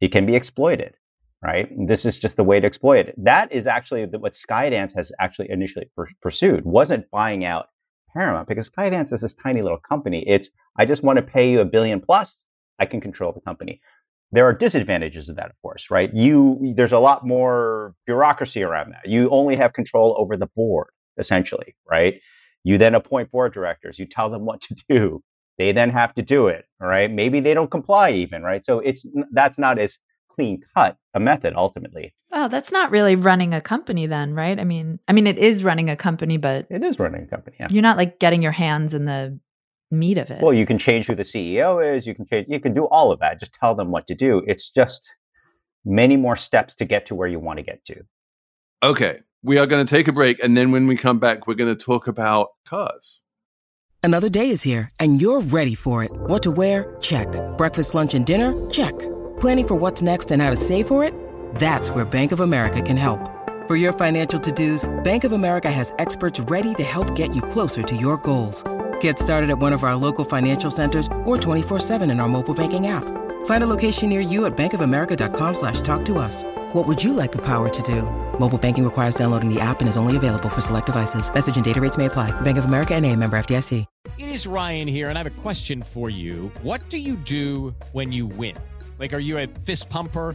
[0.00, 0.94] it can be exploited,
[1.42, 1.68] right?
[1.86, 3.14] This is just the way to exploit it.
[3.22, 5.90] That is actually what Skydance has actually initially
[6.22, 6.64] pursued.
[6.64, 7.66] Wasn't buying out
[8.14, 10.24] Paramount because Skydance is this tiny little company.
[10.26, 12.42] It's I just want to pay you a billion plus.
[12.78, 13.80] I can control the company.
[14.30, 16.12] There are disadvantages of that, of course, right?
[16.14, 19.08] You there's a lot more bureaucracy around that.
[19.08, 20.88] You only have control over the board,
[21.18, 22.20] essentially, right?
[22.64, 23.98] You then appoint board directors.
[23.98, 25.22] You tell them what to do
[25.58, 28.78] they then have to do it all right maybe they don't comply even right so
[28.78, 33.60] it's that's not as clean cut a method ultimately oh that's not really running a
[33.60, 36.98] company then right i mean i mean it is running a company but it is
[36.98, 37.66] running a company yeah.
[37.70, 39.38] you're not like getting your hands in the
[39.90, 42.60] meat of it well you can change who the ceo is you can change you
[42.60, 45.12] can do all of that just tell them what to do it's just
[45.84, 47.96] many more steps to get to where you want to get to
[48.82, 51.54] okay we are going to take a break and then when we come back we're
[51.54, 53.22] going to talk about cars
[54.02, 56.12] Another day is here, and you're ready for it.
[56.12, 56.96] What to wear?
[57.00, 57.28] Check.
[57.58, 58.54] Breakfast, lunch, and dinner?
[58.70, 58.96] Check.
[59.40, 61.12] Planning for what's next and how to save for it?
[61.56, 63.20] That's where Bank of America can help.
[63.66, 67.82] For your financial to-dos, Bank of America has experts ready to help get you closer
[67.82, 68.62] to your goals.
[69.00, 72.86] Get started at one of our local financial centers or 24-7 in our mobile banking
[72.86, 73.04] app.
[73.46, 76.44] Find a location near you at bankofamerica.com slash talk to us.
[76.72, 78.02] What would you like the power to do?
[78.38, 81.32] Mobile banking requires downloading the app and is only available for select devices.
[81.32, 82.30] Message and data rates may apply.
[82.40, 83.84] Bank of America and a member FDIC.
[84.18, 86.50] It is Ryan here, and I have a question for you.
[86.62, 88.56] What do you do when you win?
[88.98, 90.34] Like, are you a fist pumper?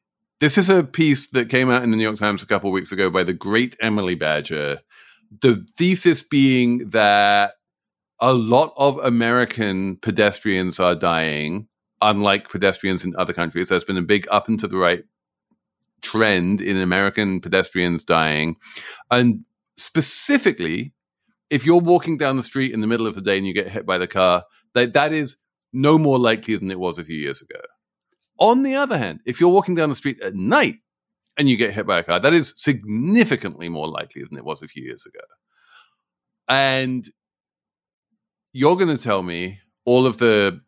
[0.41, 2.73] This is a piece that came out in the New York Times a couple of
[2.73, 4.79] weeks ago by the great Emily Badger.
[5.39, 7.53] The thesis being that
[8.19, 11.67] a lot of American pedestrians are dying,
[12.01, 13.69] unlike pedestrians in other countries.
[13.69, 15.03] There's been a big up and to the right
[16.01, 18.55] trend in American pedestrians dying.
[19.11, 19.45] And
[19.77, 20.91] specifically,
[21.51, 23.69] if you're walking down the street in the middle of the day and you get
[23.69, 25.37] hit by the car, that, that is
[25.71, 27.59] no more likely than it was a few years ago.
[28.41, 30.79] On the other hand, if you're walking down the street at night
[31.37, 34.63] and you get hit by a car, that is significantly more likely than it was
[34.63, 35.19] a few years ago.
[36.47, 37.07] And
[38.51, 40.59] you're going to tell me all of the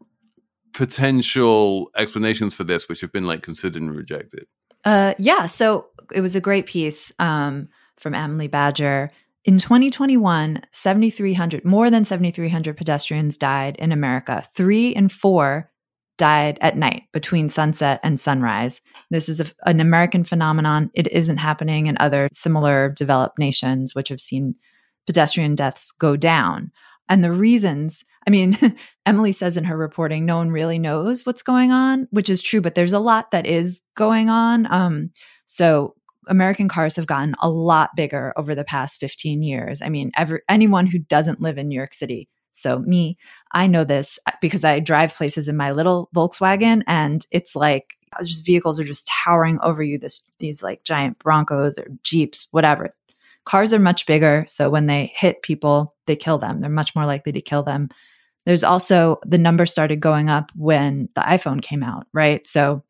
[0.73, 4.45] potential explanations for this, which have been like considered and rejected.
[4.85, 5.47] Uh, yeah.
[5.47, 9.11] So it was a great piece um, from Emily Badger.
[9.45, 14.43] In 2021, 7,300, more than 7,300 pedestrians died in America.
[14.55, 15.71] Three in four
[16.17, 18.81] died at night between sunset and sunrise.
[19.09, 20.91] This is a, an American phenomenon.
[20.93, 24.55] It isn't happening in other similar developed nations, which have seen
[25.05, 26.71] pedestrian deaths go down.
[27.09, 28.57] And the reasons, I mean,
[29.05, 32.61] Emily says in her reporting, no one really knows what's going on, which is true,
[32.61, 34.71] but there's a lot that is going on.
[34.71, 35.11] Um,
[35.45, 35.95] so
[36.27, 39.81] American cars have gotten a lot bigger over the past 15 years.
[39.81, 43.17] I mean, every, anyone who doesn't live in New York City so, me,
[43.51, 47.97] I know this uh, because I drive places in my little Volkswagen, and it's like
[48.23, 49.97] just vehicles are just towering over you.
[49.97, 52.89] This these like giant Broncos or Jeeps, whatever.
[53.45, 56.61] Cars are much bigger, so when they hit people, they kill them.
[56.61, 57.89] They're much more likely to kill them.
[58.45, 62.45] There's also the number started going up when the iPhone came out, right?
[62.45, 62.83] So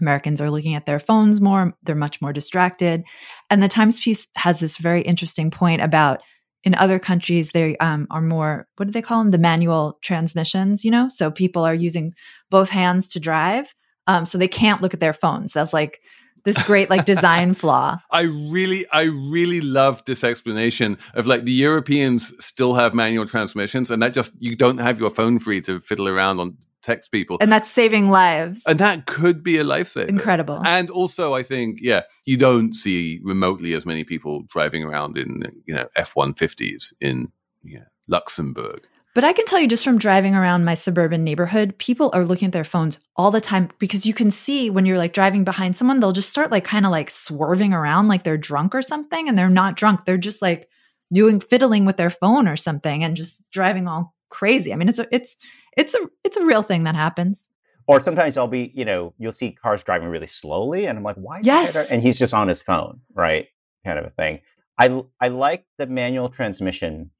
[0.00, 3.04] Americans are looking at their phones more, they're much more distracted.
[3.50, 6.22] And the Times piece has this very interesting point about
[6.66, 10.84] in other countries they um, are more what do they call them the manual transmissions
[10.84, 11.08] you know?
[11.08, 12.12] So people are using
[12.50, 13.74] both hands to drive
[14.06, 15.52] um, so they can't look at their phones.
[15.52, 16.00] That's like
[16.44, 17.98] this great like design flaw.
[18.10, 23.90] I really i really love this explanation of like the europeans still have manual transmissions
[23.90, 27.36] and that just you don't have your phone free to fiddle around on text people.
[27.40, 28.62] And that's saving lives.
[28.66, 30.08] And that could be a lifesaver.
[30.08, 30.62] Incredible.
[30.64, 35.42] And also, I think, yeah, you don't see remotely as many people driving around in,
[35.66, 37.32] you know, F 150s in
[37.64, 38.86] yeah, Luxembourg.
[39.14, 42.46] But I can tell you just from driving around my suburban neighborhood, people are looking
[42.46, 45.74] at their phones all the time because you can see when you're like driving behind
[45.74, 49.28] someone, they'll just start like kind of like swerving around like they're drunk or something.
[49.28, 50.04] And they're not drunk.
[50.04, 50.68] They're just like
[51.12, 54.72] doing fiddling with their phone or something and just driving all crazy.
[54.72, 55.34] I mean, it's it's
[55.76, 57.46] it's a it's a real thing that happens.
[57.88, 61.16] Or sometimes I'll be, you know, you'll see cars driving really slowly, and I'm like,
[61.16, 61.40] why?
[61.44, 61.76] Yes.
[61.88, 63.46] And he's just on his phone, right?
[63.84, 64.40] Kind of a thing.
[64.78, 67.10] I I like the manual transmission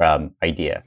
[0.00, 0.82] um, idea.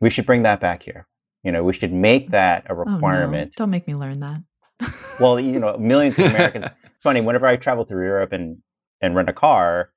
[0.00, 1.06] We should bring that back here.
[1.42, 3.52] You know, we should make that a requirement.
[3.58, 3.64] Oh, no.
[3.64, 4.40] Don't make me learn that.
[5.20, 6.64] well, you know, millions of Americans.
[6.64, 7.20] it's funny.
[7.20, 8.58] Whenever I travel through Europe and
[9.02, 9.90] and rent a car,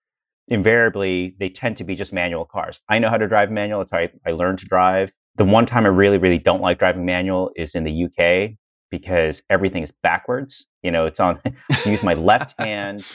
[0.49, 2.79] invariably they tend to be just manual cars.
[2.89, 3.79] I know how to drive manual.
[3.79, 5.13] That's how I, I learned to drive.
[5.35, 8.57] The one time I really, really don't like driving manual is in the UK
[8.91, 10.67] because everything is backwards.
[10.83, 11.39] You know, it's on,
[11.71, 13.05] I use my left hand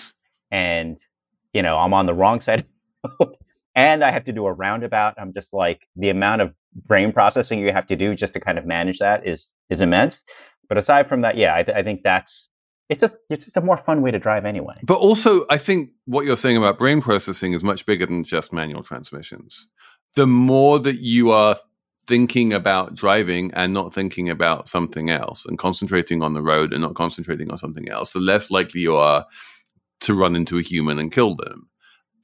[0.50, 0.96] and,
[1.52, 2.66] you know, I'm on the wrong side
[3.74, 5.14] and I have to do a roundabout.
[5.18, 8.58] I'm just like, the amount of brain processing you have to do just to kind
[8.58, 10.22] of manage that is, is immense.
[10.68, 12.48] But aside from that, yeah, I, th- I think that's,
[12.88, 14.74] it's just it's just a more fun way to drive anyway.
[14.82, 18.52] But also, I think what you're saying about brain processing is much bigger than just
[18.52, 19.68] manual transmissions.
[20.16, 21.58] The more that you are
[22.08, 26.80] thinking about driving and not thinking about something else and concentrating on the road and
[26.80, 29.26] not concentrating on something else, the less likely you are
[30.00, 31.68] to run into a human and kill them.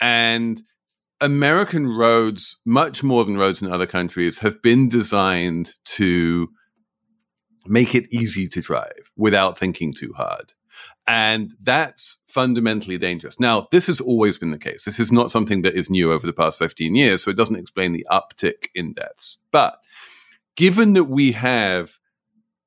[0.00, 0.62] And
[1.20, 6.48] American roads, much more than roads in other countries, have been designed to
[7.66, 10.54] make it easy to drive without thinking too hard.
[11.06, 13.38] And that's fundamentally dangerous.
[13.38, 14.84] Now, this has always been the case.
[14.84, 17.58] This is not something that is new over the past 15 years, so it doesn't
[17.58, 19.38] explain the uptick in deaths.
[19.52, 19.78] But
[20.56, 21.98] given that we have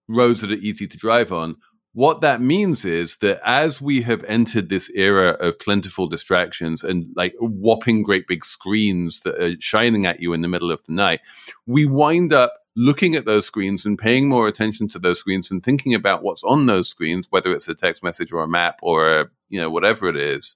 [0.08, 1.58] roads that are easy to drive on,
[1.94, 7.08] what that means is that as we have entered this era of plentiful distractions and
[7.16, 10.94] like whopping great big screens that are shining at you in the middle of the
[10.94, 11.22] night,
[11.66, 15.64] we wind up looking at those screens and paying more attention to those screens and
[15.64, 19.10] thinking about what's on those screens, whether it's a text message or a map or
[19.10, 20.56] a, you know whatever it is,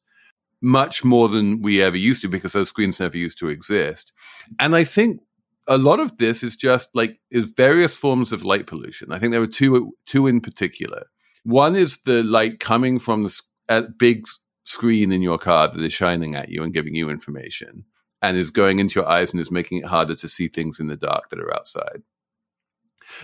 [0.61, 4.13] much more than we ever used to because those screens never used to exist.
[4.59, 5.19] And I think
[5.67, 9.11] a lot of this is just like is various forms of light pollution.
[9.11, 11.07] I think there are two two in particular.
[11.43, 14.28] One is the light coming from the uh, big
[14.63, 17.84] screen in your car that is shining at you and giving you information
[18.22, 20.88] and is going into your eyes and is making it harder to see things in
[20.88, 22.03] the dark that are outside.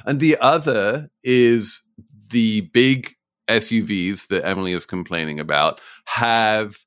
[0.06, 1.84] And the other is
[2.30, 3.16] the big
[3.48, 6.78] SUVs that Emily is complaining about have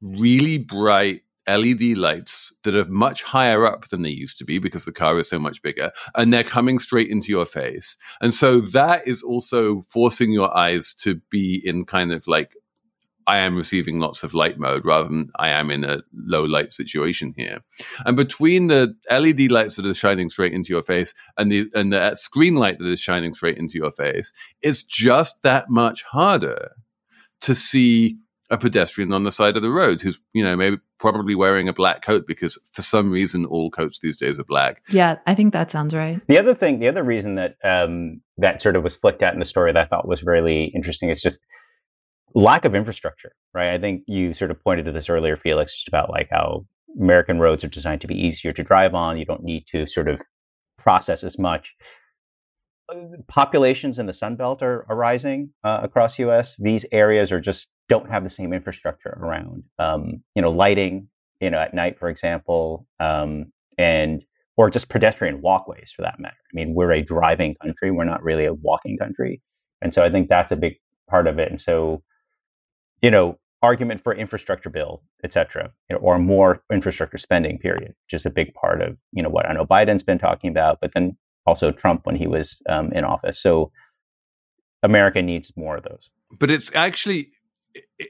[0.00, 4.84] really bright LED lights that are much higher up than they used to be because
[4.84, 7.96] the car is so much bigger and they're coming straight into your face.
[8.20, 12.56] And so that is also forcing your eyes to be in kind of like
[13.26, 16.72] I am receiving lots of light mode rather than I am in a low light
[16.72, 17.60] situation here.
[18.04, 21.92] And between the LED lights that are shining straight into your face and the and
[21.92, 26.72] the screen light that is shining straight into your face, it's just that much harder
[27.42, 28.18] to see
[28.50, 31.72] a pedestrian on the side of the road who's, you know, maybe probably wearing a
[31.72, 34.82] black coat because for some reason all coats these days are black.
[34.90, 36.20] Yeah, I think that sounds right.
[36.28, 39.40] The other thing, the other reason that um, that sort of was flicked out in
[39.40, 41.40] the story that I thought was really interesting is just
[42.34, 43.72] lack of infrastructure, right?
[43.72, 46.66] I think you sort of pointed to this earlier, Felix, just about like how
[47.00, 49.18] American roads are designed to be easier to drive on.
[49.18, 50.20] You don't need to sort of
[50.78, 51.74] process as much.
[52.88, 52.96] Uh,
[53.28, 56.56] populations in the Sun Belt are, are rising uh, across U.S.
[56.58, 59.64] These areas are just don't have the same infrastructure around.
[59.78, 61.08] Um, you know, lighting,
[61.40, 64.24] you know, at night, for example, um, and
[64.56, 66.36] or just pedestrian walkways for that matter.
[66.36, 67.90] I mean, we're a driving country.
[67.90, 69.40] We're not really a walking country,
[69.80, 70.74] and so I think that's a big
[71.08, 71.50] part of it.
[71.50, 72.02] And so
[73.02, 77.94] you know, argument for infrastructure bill, et cetera, you know, or more infrastructure spending, period,
[78.06, 80.80] which is a big part of, you know, what I know Biden's been talking about,
[80.80, 83.40] but then also Trump when he was um, in office.
[83.40, 83.70] So
[84.82, 86.10] America needs more of those.
[86.38, 87.30] But it's actually,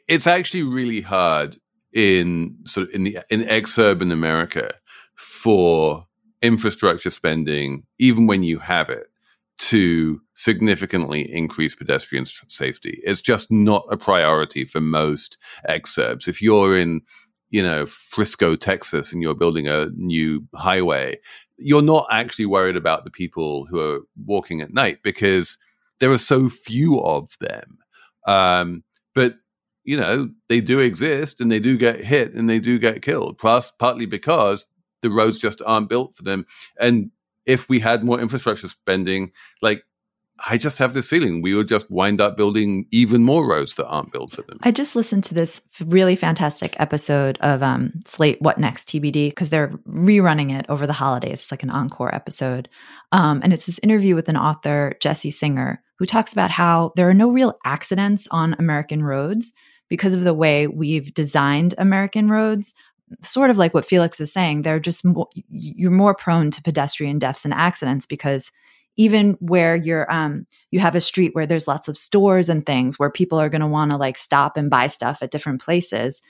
[0.08, 1.58] it's actually really hard
[1.92, 4.72] in sort of in the in exurban America
[5.16, 6.06] for
[6.40, 9.11] infrastructure spending, even when you have it,
[9.58, 13.00] to significantly increase pedestrian safety.
[13.04, 15.36] It's just not a priority for most
[15.68, 16.26] exurbs.
[16.26, 17.02] If you're in,
[17.50, 21.18] you know, Frisco, Texas, and you're building a new highway,
[21.58, 25.58] you're not actually worried about the people who are walking at night because
[26.00, 27.78] there are so few of them.
[28.26, 28.84] Um,
[29.14, 29.36] but
[29.84, 33.38] you know, they do exist and they do get hit and they do get killed,
[33.38, 34.66] plus partly because
[35.02, 36.46] the roads just aren't built for them.
[36.78, 37.10] And
[37.46, 39.84] if we had more infrastructure spending, like
[40.44, 43.86] I just have this feeling we would just wind up building even more roads that
[43.86, 44.58] aren't built for them.
[44.62, 49.50] I just listened to this really fantastic episode of um, Slate What Next TBD because
[49.50, 51.42] they're rerunning it over the holidays.
[51.42, 52.68] It's like an encore episode.
[53.12, 57.08] Um, and it's this interview with an author, Jessie Singer, who talks about how there
[57.08, 59.52] are no real accidents on American roads
[59.88, 62.74] because of the way we've designed American roads
[63.22, 65.04] sort of like what Felix is saying, they're just
[65.50, 68.50] you're more prone to pedestrian deaths and accidents because
[68.96, 72.98] even where you're um you have a street where there's lots of stores and things
[72.98, 76.22] where people are going to want to like stop and buy stuff at different places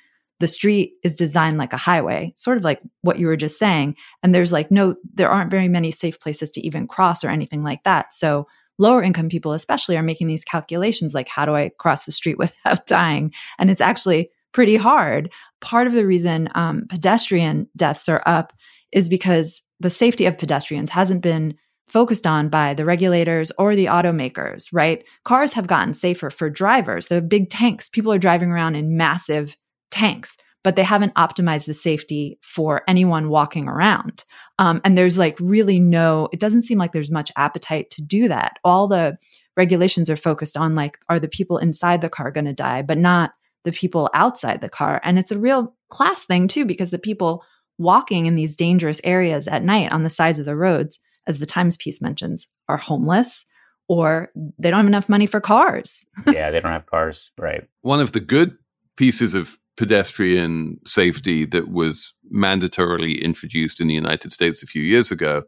[0.42, 3.94] the street is designed like a highway sort of like what you were just saying.
[4.24, 7.62] And there's like no there aren't very many safe places to even cross or anything
[7.62, 8.12] like that.
[8.12, 12.12] So lower income people especially are making these calculations like how do i cross the
[12.12, 13.32] street without dying?
[13.56, 15.30] And it's actually pretty hard
[15.62, 18.52] part of the reason um, pedestrian deaths are up
[18.92, 21.54] is because the safety of pedestrians hasn't been
[21.88, 25.04] focused on by the regulators or the automakers, right?
[25.24, 27.08] Cars have gotten safer for drivers.
[27.08, 27.88] They're big tanks.
[27.88, 29.56] People are driving around in massive
[29.90, 34.24] tanks, but they haven't optimized the safety for anyone walking around.
[34.58, 38.28] Um, and there's like really no, it doesn't seem like there's much appetite to do
[38.28, 38.58] that.
[38.64, 39.18] All the
[39.56, 42.96] regulations are focused on like, are the people inside the car going to die, but
[42.96, 43.32] not
[43.64, 45.00] the people outside the car.
[45.04, 47.44] And it's a real class thing too, because the people
[47.78, 51.46] walking in these dangerous areas at night on the sides of the roads, as the
[51.46, 53.46] Times piece mentions, are homeless
[53.88, 56.04] or they don't have enough money for cars.
[56.26, 57.30] yeah, they don't have cars.
[57.38, 57.68] Right.
[57.82, 58.56] One of the good
[58.96, 65.10] pieces of pedestrian safety that was mandatorily introduced in the United States a few years
[65.10, 65.42] ago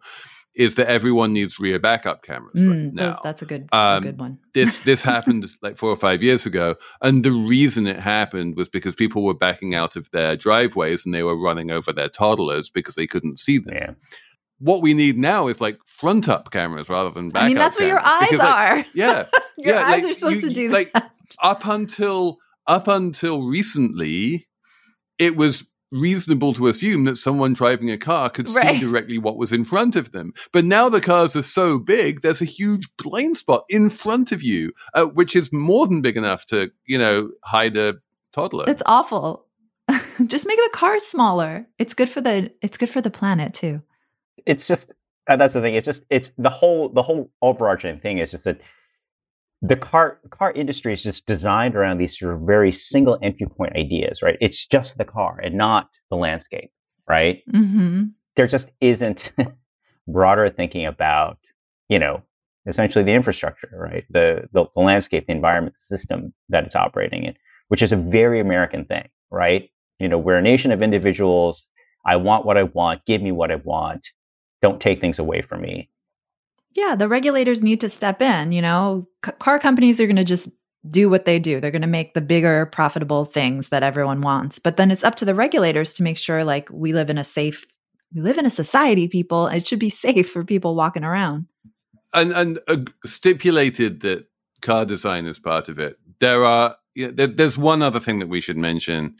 [0.54, 3.06] is that everyone needs rear backup cameras mm, right now.
[3.06, 4.38] Those, that's a good, um, a good one.
[4.54, 8.68] this this happened like four or five years ago, and the reason it happened was
[8.68, 12.70] because people were backing out of their driveways and they were running over their toddlers
[12.70, 13.74] because they couldn't see them.
[13.74, 13.90] Yeah.
[14.58, 17.42] What we need now is like front up cameras rather than back.
[17.42, 18.76] I mean, that's what your eyes because, are.
[18.76, 19.26] Like, yeah,
[19.58, 21.10] your yeah, eyes like, are supposed you, to do like, that.
[21.42, 24.46] Up until up until recently,
[25.18, 28.74] it was reasonable to assume that someone driving a car could right.
[28.74, 30.34] see directly what was in front of them.
[30.52, 34.42] But now the cars are so big, there's a huge blind spot in front of
[34.42, 37.94] you, uh, which is more than big enough to, you know, hide a
[38.32, 38.64] toddler.
[38.68, 39.46] It's awful.
[40.26, 41.66] Just make the cars smaller.
[41.78, 43.82] It's good for the it's good for the planet too.
[44.46, 44.92] It's just
[45.28, 45.74] uh, that's the thing.
[45.74, 48.60] It's just it's the whole the whole overarching thing is just that
[49.66, 53.74] the car car industry is just designed around these sort of very single entry point
[53.76, 54.36] ideas, right?
[54.40, 56.70] It's just the car and not the landscape,
[57.08, 57.42] right?
[57.50, 58.04] Mm-hmm.
[58.36, 59.32] There just isn't
[60.08, 61.38] broader thinking about,
[61.88, 62.22] you know,
[62.66, 64.04] essentially the infrastructure, right?
[64.10, 67.34] The, the the landscape, the environment, the system that it's operating in,
[67.68, 69.70] which is a very American thing, right?
[69.98, 71.68] You know, we're a nation of individuals.
[72.04, 73.06] I want what I want.
[73.06, 74.06] Give me what I want.
[74.60, 75.88] Don't take things away from me.
[76.74, 78.52] Yeah, the regulators need to step in.
[78.52, 80.48] You know, C- car companies are going to just
[80.88, 81.60] do what they do.
[81.60, 84.58] They're going to make the bigger, profitable things that everyone wants.
[84.58, 87.24] But then it's up to the regulators to make sure, like, we live in a
[87.24, 87.64] safe,
[88.14, 89.46] we live in a society, people.
[89.46, 91.46] It should be safe for people walking around.
[92.12, 94.26] And and uh, stipulated that
[94.62, 95.98] car design is part of it.
[96.20, 99.16] There are you know, there, there's one other thing that we should mention,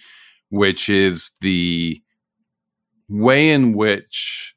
[0.51, 2.01] which is the
[3.09, 4.54] way in which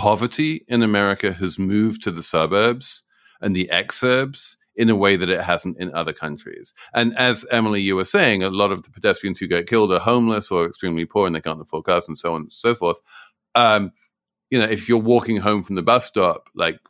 [0.00, 3.02] poverty in America has moved to the suburbs
[3.42, 6.72] and the exurbs in a way that it hasn't in other countries.
[6.94, 9.98] And as Emily, you were saying, a lot of the pedestrians who get killed are
[9.98, 12.96] homeless or extremely poor and they can't afford cars and so on and so forth.
[13.54, 13.92] Um,
[14.48, 16.80] you know, if you're walking home from the bus stop, like,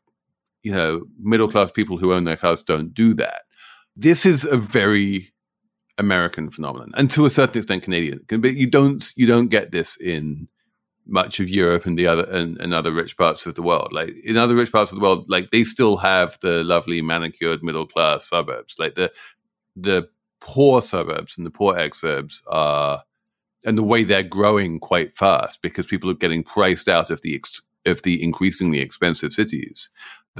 [0.62, 3.42] you know, middle class people who own their cars don't do that.
[3.96, 5.32] This is a very
[5.98, 8.20] American phenomenon, and to a certain extent Canadian.
[8.28, 10.46] But you don't you don't get this in
[11.10, 13.92] much of Europe and the other and, and other rich parts of the world.
[13.92, 17.62] Like in other rich parts of the world, like they still have the lovely manicured
[17.62, 18.76] middle class suburbs.
[18.78, 19.12] Like the
[19.76, 20.08] the
[20.40, 23.02] poor suburbs and the poor exurbs are
[23.64, 27.34] and the way they're growing quite fast because people are getting priced out of the
[27.34, 29.90] ex- of the increasingly expensive cities.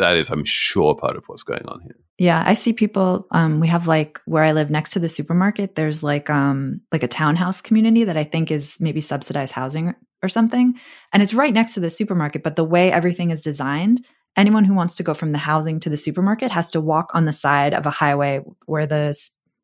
[0.01, 1.97] That is, I'm sure, part of what's going on here.
[2.19, 3.27] Yeah, I see people.
[3.31, 5.75] Um, we have like where I live next to the supermarket.
[5.75, 10.29] There's like um like a townhouse community that I think is maybe subsidized housing or
[10.29, 10.75] something,
[11.13, 12.43] and it's right next to the supermarket.
[12.43, 14.05] But the way everything is designed,
[14.37, 17.25] anyone who wants to go from the housing to the supermarket has to walk on
[17.25, 19.15] the side of a highway where the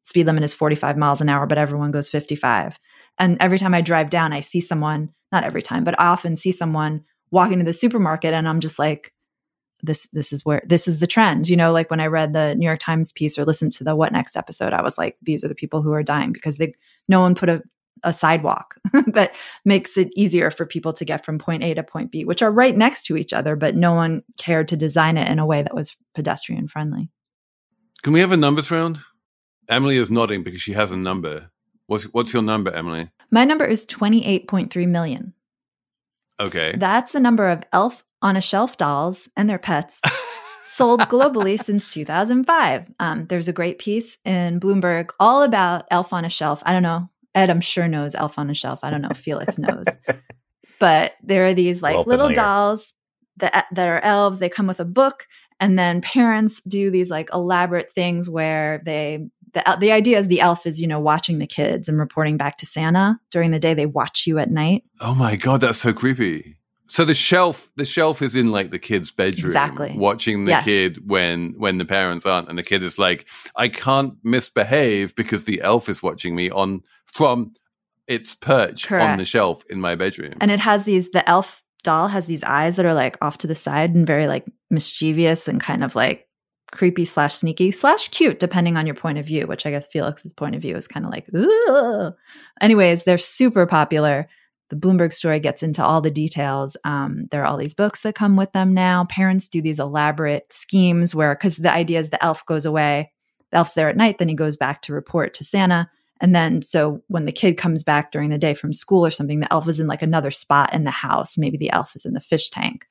[0.05, 2.78] speed limit is 45 miles an hour, but everyone goes 55.
[3.18, 5.11] And every time I drive down, I see someone.
[5.32, 8.78] Not every time, but I often see someone walking to the supermarket, and I'm just
[8.78, 9.12] like
[9.87, 12.55] this this is where this is the trend you know like when i read the
[12.57, 15.43] new york times piece or listened to the what next episode i was like these
[15.45, 16.72] are the people who are dying because they
[17.09, 17.62] no one put a,
[18.03, 18.76] a sidewalk
[19.07, 19.34] that
[19.64, 22.53] makes it easier for people to get from point a to point b which are
[22.53, 25.62] right next to each other but no one cared to design it in a way
[25.62, 27.09] that was pedestrian friendly
[28.03, 28.99] Can we have a numbers round?
[29.68, 31.51] Emily is nodding because she has a number.
[31.89, 33.11] What's what's your number, Emily?
[33.32, 35.32] my number is 28.3 million
[36.39, 36.74] Okay.
[36.76, 40.01] that's the number of elf on a shelf dolls and their pets
[40.67, 42.91] sold globally since 2005.
[42.99, 46.62] Um, there's a great piece in Bloomberg all about Elf on a Shelf.
[46.67, 47.09] I don't know.
[47.35, 48.81] Ed, I'm sure knows Elf on a Shelf.
[48.83, 49.87] I don't know if Felix knows.
[50.79, 52.35] But there are these like Well little familiar.
[52.35, 52.93] dolls
[53.39, 54.39] that that are elves.
[54.39, 55.27] They come with a book,
[55.59, 60.41] and then parents do these like elaborate things where they the the idea is the
[60.41, 63.73] elf is you know watching the kids and reporting back to Santa during the day.
[63.73, 64.83] They watch you at night.
[65.01, 66.56] Oh my god, that's so creepy.
[66.89, 69.93] So the shelf, the shelf is in like the kid's bedroom, Exactly.
[69.97, 70.64] watching the Yes.
[70.64, 73.26] kid when when the parents aren't, and the kid is like,
[73.57, 77.55] I can't misbehave because the elf is watching me on from
[78.07, 80.34] its perch on the shelf in my bedroom.
[80.41, 83.47] and it has these the elf doll has these eyes that are like off to
[83.49, 86.28] the side and very like mischievous and kind of like
[86.72, 90.32] creepy slash sneaky slash cute depending on your point of view which i guess felix's
[90.32, 92.12] point of view is kind of like Ugh.
[92.61, 94.28] anyways they're super popular
[94.69, 98.14] the bloomberg story gets into all the details um, there are all these books that
[98.14, 102.25] come with them now parents do these elaborate schemes where because the idea is the
[102.25, 103.12] elf goes away
[103.51, 105.89] the elf's there at night then he goes back to report to santa
[106.19, 109.41] and then, so when the kid comes back during the day from school or something,
[109.41, 111.37] the elf is in like another spot in the house.
[111.37, 112.87] Maybe the elf is in the fish tank.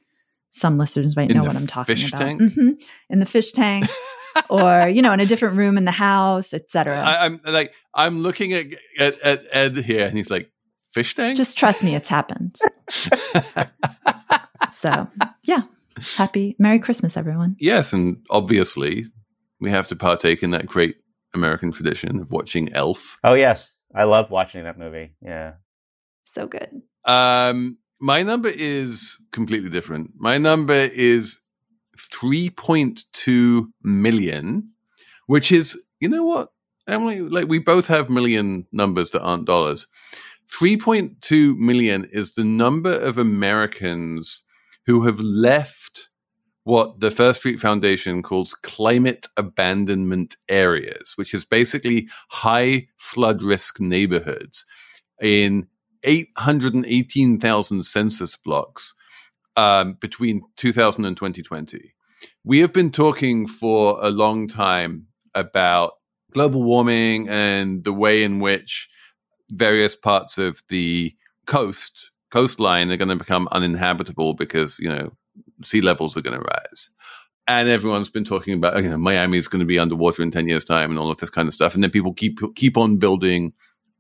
[0.52, 2.20] Some listeners might In know what I'm talking fish about.
[2.20, 2.42] tank?
[2.42, 2.84] Mhm.
[3.10, 3.88] In the fish tank,
[4.50, 7.02] or you know, in a different room in the house, etc.
[7.04, 8.68] I'm like, I'm looking at,
[9.00, 10.52] at at Ed here, and he's like,
[10.96, 11.36] fish tank.
[11.38, 12.58] Just trust me, it's happened.
[14.72, 15.08] So,
[15.44, 15.62] yeah,
[16.18, 17.56] happy Merry Christmas, everyone.
[17.60, 19.06] yes, and obviously
[19.60, 20.98] we have to partake in that great
[21.34, 23.18] American tradition of watching Elf.
[23.24, 25.12] Oh yes, I love watching that movie.
[25.22, 25.54] Yeah.
[26.26, 26.82] So good.
[27.06, 30.12] Um, my number is completely different.
[30.18, 31.40] My number is
[31.98, 34.72] 3.2 million,
[35.28, 36.50] which is, you know what,
[36.88, 39.88] Emily, like we both have million numbers that aren't dollars.
[40.48, 44.44] 3.2 million is the number of Americans
[44.86, 46.10] who have left
[46.64, 53.80] what the First Street Foundation calls climate abandonment areas, which is basically high flood risk
[53.80, 54.66] neighborhoods
[55.22, 55.68] in
[56.04, 58.96] 818,000 census blocks
[59.56, 61.94] um, between 2000 and 2020.
[62.44, 65.94] We have been talking for a long time about
[66.32, 68.90] global warming and the way in which
[69.52, 71.16] various parts of the
[71.46, 75.12] coast coastline are going to become uninhabitable because you know
[75.64, 76.90] sea levels are going to rise.
[77.48, 80.48] And everyone's been talking about you know Miami is going to be underwater in 10
[80.48, 81.76] years time and all of this kind of stuff.
[81.76, 83.54] And then people keep keep on building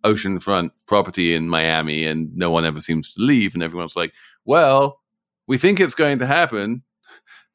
[0.03, 3.53] oceanfront property in Miami and no one ever seems to leave.
[3.53, 4.13] And everyone's like
[4.45, 5.01] well
[5.47, 6.83] we think it's going to happen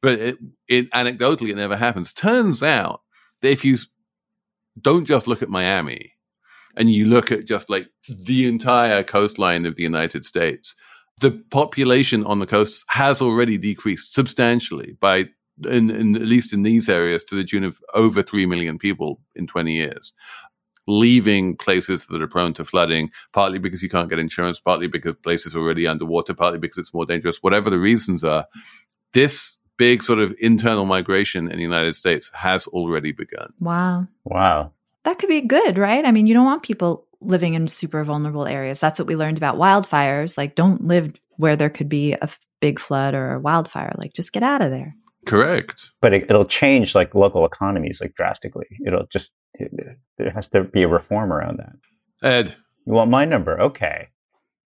[0.00, 0.38] but it,
[0.68, 2.12] it anecdotally it never happens.
[2.12, 3.02] Turns out
[3.42, 3.76] that if you
[4.80, 6.14] don't just look at Miami
[6.76, 10.74] and you look at just like the entire coastline of the United States
[11.20, 15.26] the population on the coast has already decreased substantially by
[15.68, 19.20] in, in, at least in these areas to the tune of over 3 million people
[19.34, 20.12] in 20 years
[20.88, 25.14] leaving places that are prone to flooding partly because you can't get insurance partly because
[25.22, 28.46] places are already underwater partly because it's more dangerous whatever the reasons are
[29.12, 33.52] this big sort of internal migration in the united states has already begun.
[33.60, 34.08] Wow.
[34.24, 34.72] Wow
[35.04, 38.46] that could be good right i mean you don't want people living in super vulnerable
[38.46, 42.28] areas that's what we learned about wildfires like don't live where there could be a
[42.60, 44.94] big flood or a wildfire like just get out of there
[45.26, 45.90] Correct.
[46.00, 48.66] But it, will change like local economies like drastically.
[48.86, 49.70] It'll just it,
[50.18, 52.26] there has to be a reform around that.
[52.26, 53.60] Ed, you want my number?
[53.60, 54.08] Okay.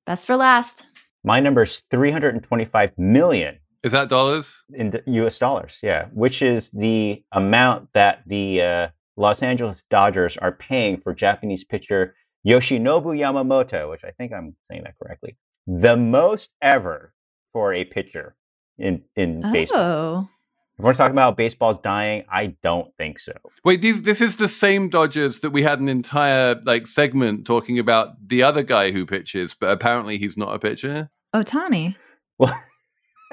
[0.06, 0.86] Best for last.
[1.24, 3.58] My number is 325 million.
[3.82, 4.62] Is that dollars?
[4.72, 6.06] In US dollars, yeah.
[6.12, 12.14] Which is the amount that the uh, Los Angeles Dodgers are paying for Japanese pitcher
[12.46, 15.36] Yoshinobu Yamamoto, which I think I'm saying that correctly.
[15.66, 17.14] The most ever
[17.52, 18.34] for a pitcher
[18.78, 19.52] in in oh.
[19.52, 20.28] baseball.
[20.76, 23.32] If we're talking about baseball's dying, I don't think so.
[23.64, 27.78] Wait, these this is the same Dodgers that we had an entire like segment talking
[27.78, 31.10] about the other guy who pitches, but apparently he's not a pitcher.
[31.34, 31.94] Ohtani.
[32.38, 32.60] Well,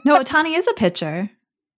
[0.05, 1.32] no, Ohtani is a pitcher.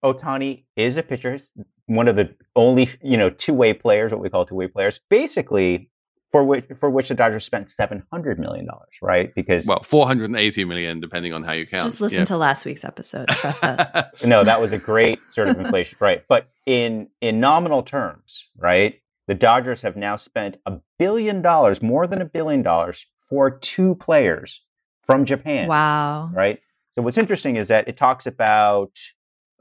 [0.03, 1.39] Ohtani is a pitcher.
[1.87, 4.99] One of the only you know two way players, what we call two way players.
[5.09, 5.89] Basically,
[6.33, 9.33] for which for which the Dodgers spent seven hundred million dollars, right?
[9.35, 11.83] Because well, four hundred and eighty million, depending on how you count.
[11.83, 12.25] Just listen yeah.
[12.25, 13.27] to last week's episode.
[13.27, 14.03] Trust us.
[14.25, 16.23] no, that was a great sort of inflation, right?
[16.27, 18.99] But in in nominal terms, right?
[19.27, 23.95] The Dodgers have now spent a billion dollars, more than a billion dollars, for two
[23.95, 24.61] players
[25.05, 25.67] from Japan.
[25.67, 26.31] Wow.
[26.33, 26.59] Right.
[26.91, 28.99] So what's interesting is that it talks about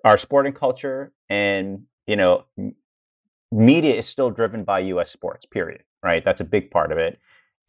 [0.04, 2.32] our sporting culture, and you know,
[3.50, 5.10] media is still driven by U.S.
[5.10, 5.46] sports.
[5.46, 6.24] Period right?
[6.24, 7.18] That's a big part of it.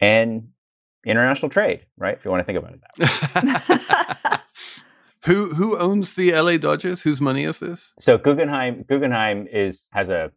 [0.00, 0.48] And
[1.06, 2.16] international trade, right?
[2.16, 4.38] If you want to think about it that way.
[5.24, 7.02] who who owns the LA Dodgers?
[7.02, 7.94] Whose money is this?
[8.00, 10.32] So Guggenheim Guggenheim is has a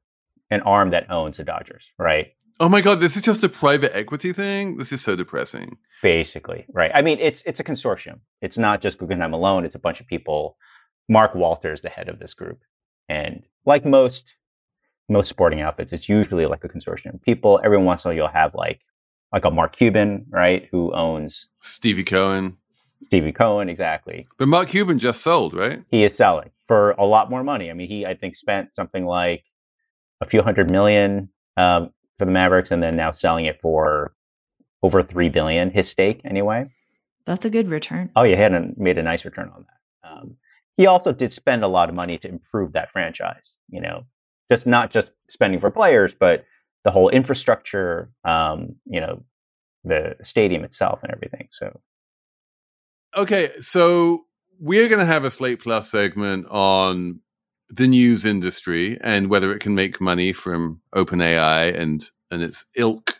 [0.50, 2.34] an arm that owns the Dodgers, right?
[2.60, 4.78] Oh my god, this is just a private equity thing.
[4.78, 5.78] This is so depressing.
[6.02, 6.92] Basically, right?
[6.94, 8.20] I mean, it's it's a consortium.
[8.42, 9.66] It's not just Guggenheim alone.
[9.66, 10.58] It's a bunch of people.
[11.10, 12.60] Mark Walter is the head of this group,
[13.10, 14.36] and like most
[15.10, 17.16] most sporting outfits, it's usually like a consortium.
[17.16, 18.82] of People every once in a while you'll have like
[19.32, 22.58] like a Mark Cuban, right, who owns Stevie Cohen.
[23.04, 24.28] Stevie Cohen, exactly.
[24.38, 25.84] But Mark Cuban just sold, right?
[25.92, 27.70] He is selling for a lot more money.
[27.70, 29.44] I mean, he I think spent something like
[30.22, 34.14] a few hundred million um, for the Mavericks, and then now selling it for
[34.84, 35.70] over three billion.
[35.70, 36.70] His stake, anyway.
[37.26, 38.10] That's a good return.
[38.16, 40.10] Oh, yeah, he had a, made a nice return on that.
[40.10, 40.38] Um,
[40.78, 43.54] he also did spend a lot of money to improve that franchise.
[43.70, 44.04] You know,
[44.52, 46.46] just not just spending for players, but
[46.84, 49.24] the whole infrastructure, um, you know,
[49.84, 51.50] the stadium itself and everything.
[51.52, 51.80] So,
[53.16, 54.26] okay, so
[54.60, 57.20] we're going to have a Slate Plus segment on
[57.70, 63.20] the news industry and whether it can make money from OpenAI and and its ilk.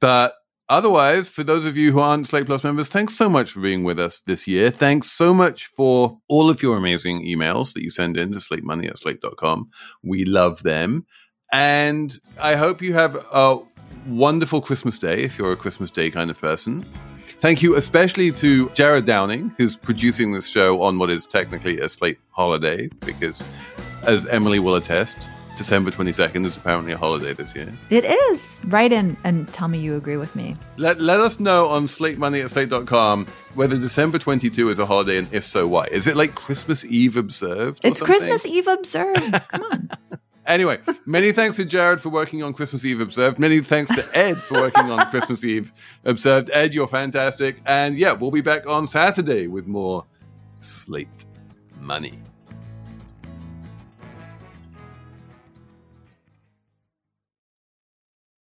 [0.00, 0.34] But
[0.68, 3.84] Otherwise, for those of you who aren't Slate Plus members, thanks so much for being
[3.84, 4.70] with us this year.
[4.70, 8.88] Thanks so much for all of your amazing emails that you send in to slatemoney
[8.88, 9.70] at slate.com.
[10.02, 11.06] We love them.
[11.52, 13.60] And I hope you have a
[14.08, 16.84] wonderful Christmas day if you're a Christmas day kind of person.
[17.38, 21.88] Thank you especially to Jared Downing, who's producing this show on what is technically a
[21.88, 23.44] Slate holiday, because
[24.02, 27.72] as Emily will attest, December 22nd is apparently a holiday this year.
[27.90, 28.56] It is.
[28.64, 30.56] Write in and tell me you agree with me.
[30.76, 35.32] Let, let us know on slatemoney at slate.com whether December 22 is a holiday and
[35.32, 35.86] if so, why.
[35.90, 37.84] Is it like Christmas Eve observed?
[37.84, 39.32] It's Christmas Eve observed.
[39.48, 39.90] Come on.
[40.46, 43.38] Anyway, many thanks to Jared for working on Christmas Eve Observed.
[43.38, 45.72] Many thanks to Ed for working on Christmas Eve
[46.04, 46.50] Observed.
[46.52, 47.60] Ed, you're fantastic.
[47.66, 50.04] And yeah, we'll be back on Saturday with more
[50.60, 51.24] Slate
[51.80, 52.20] Money.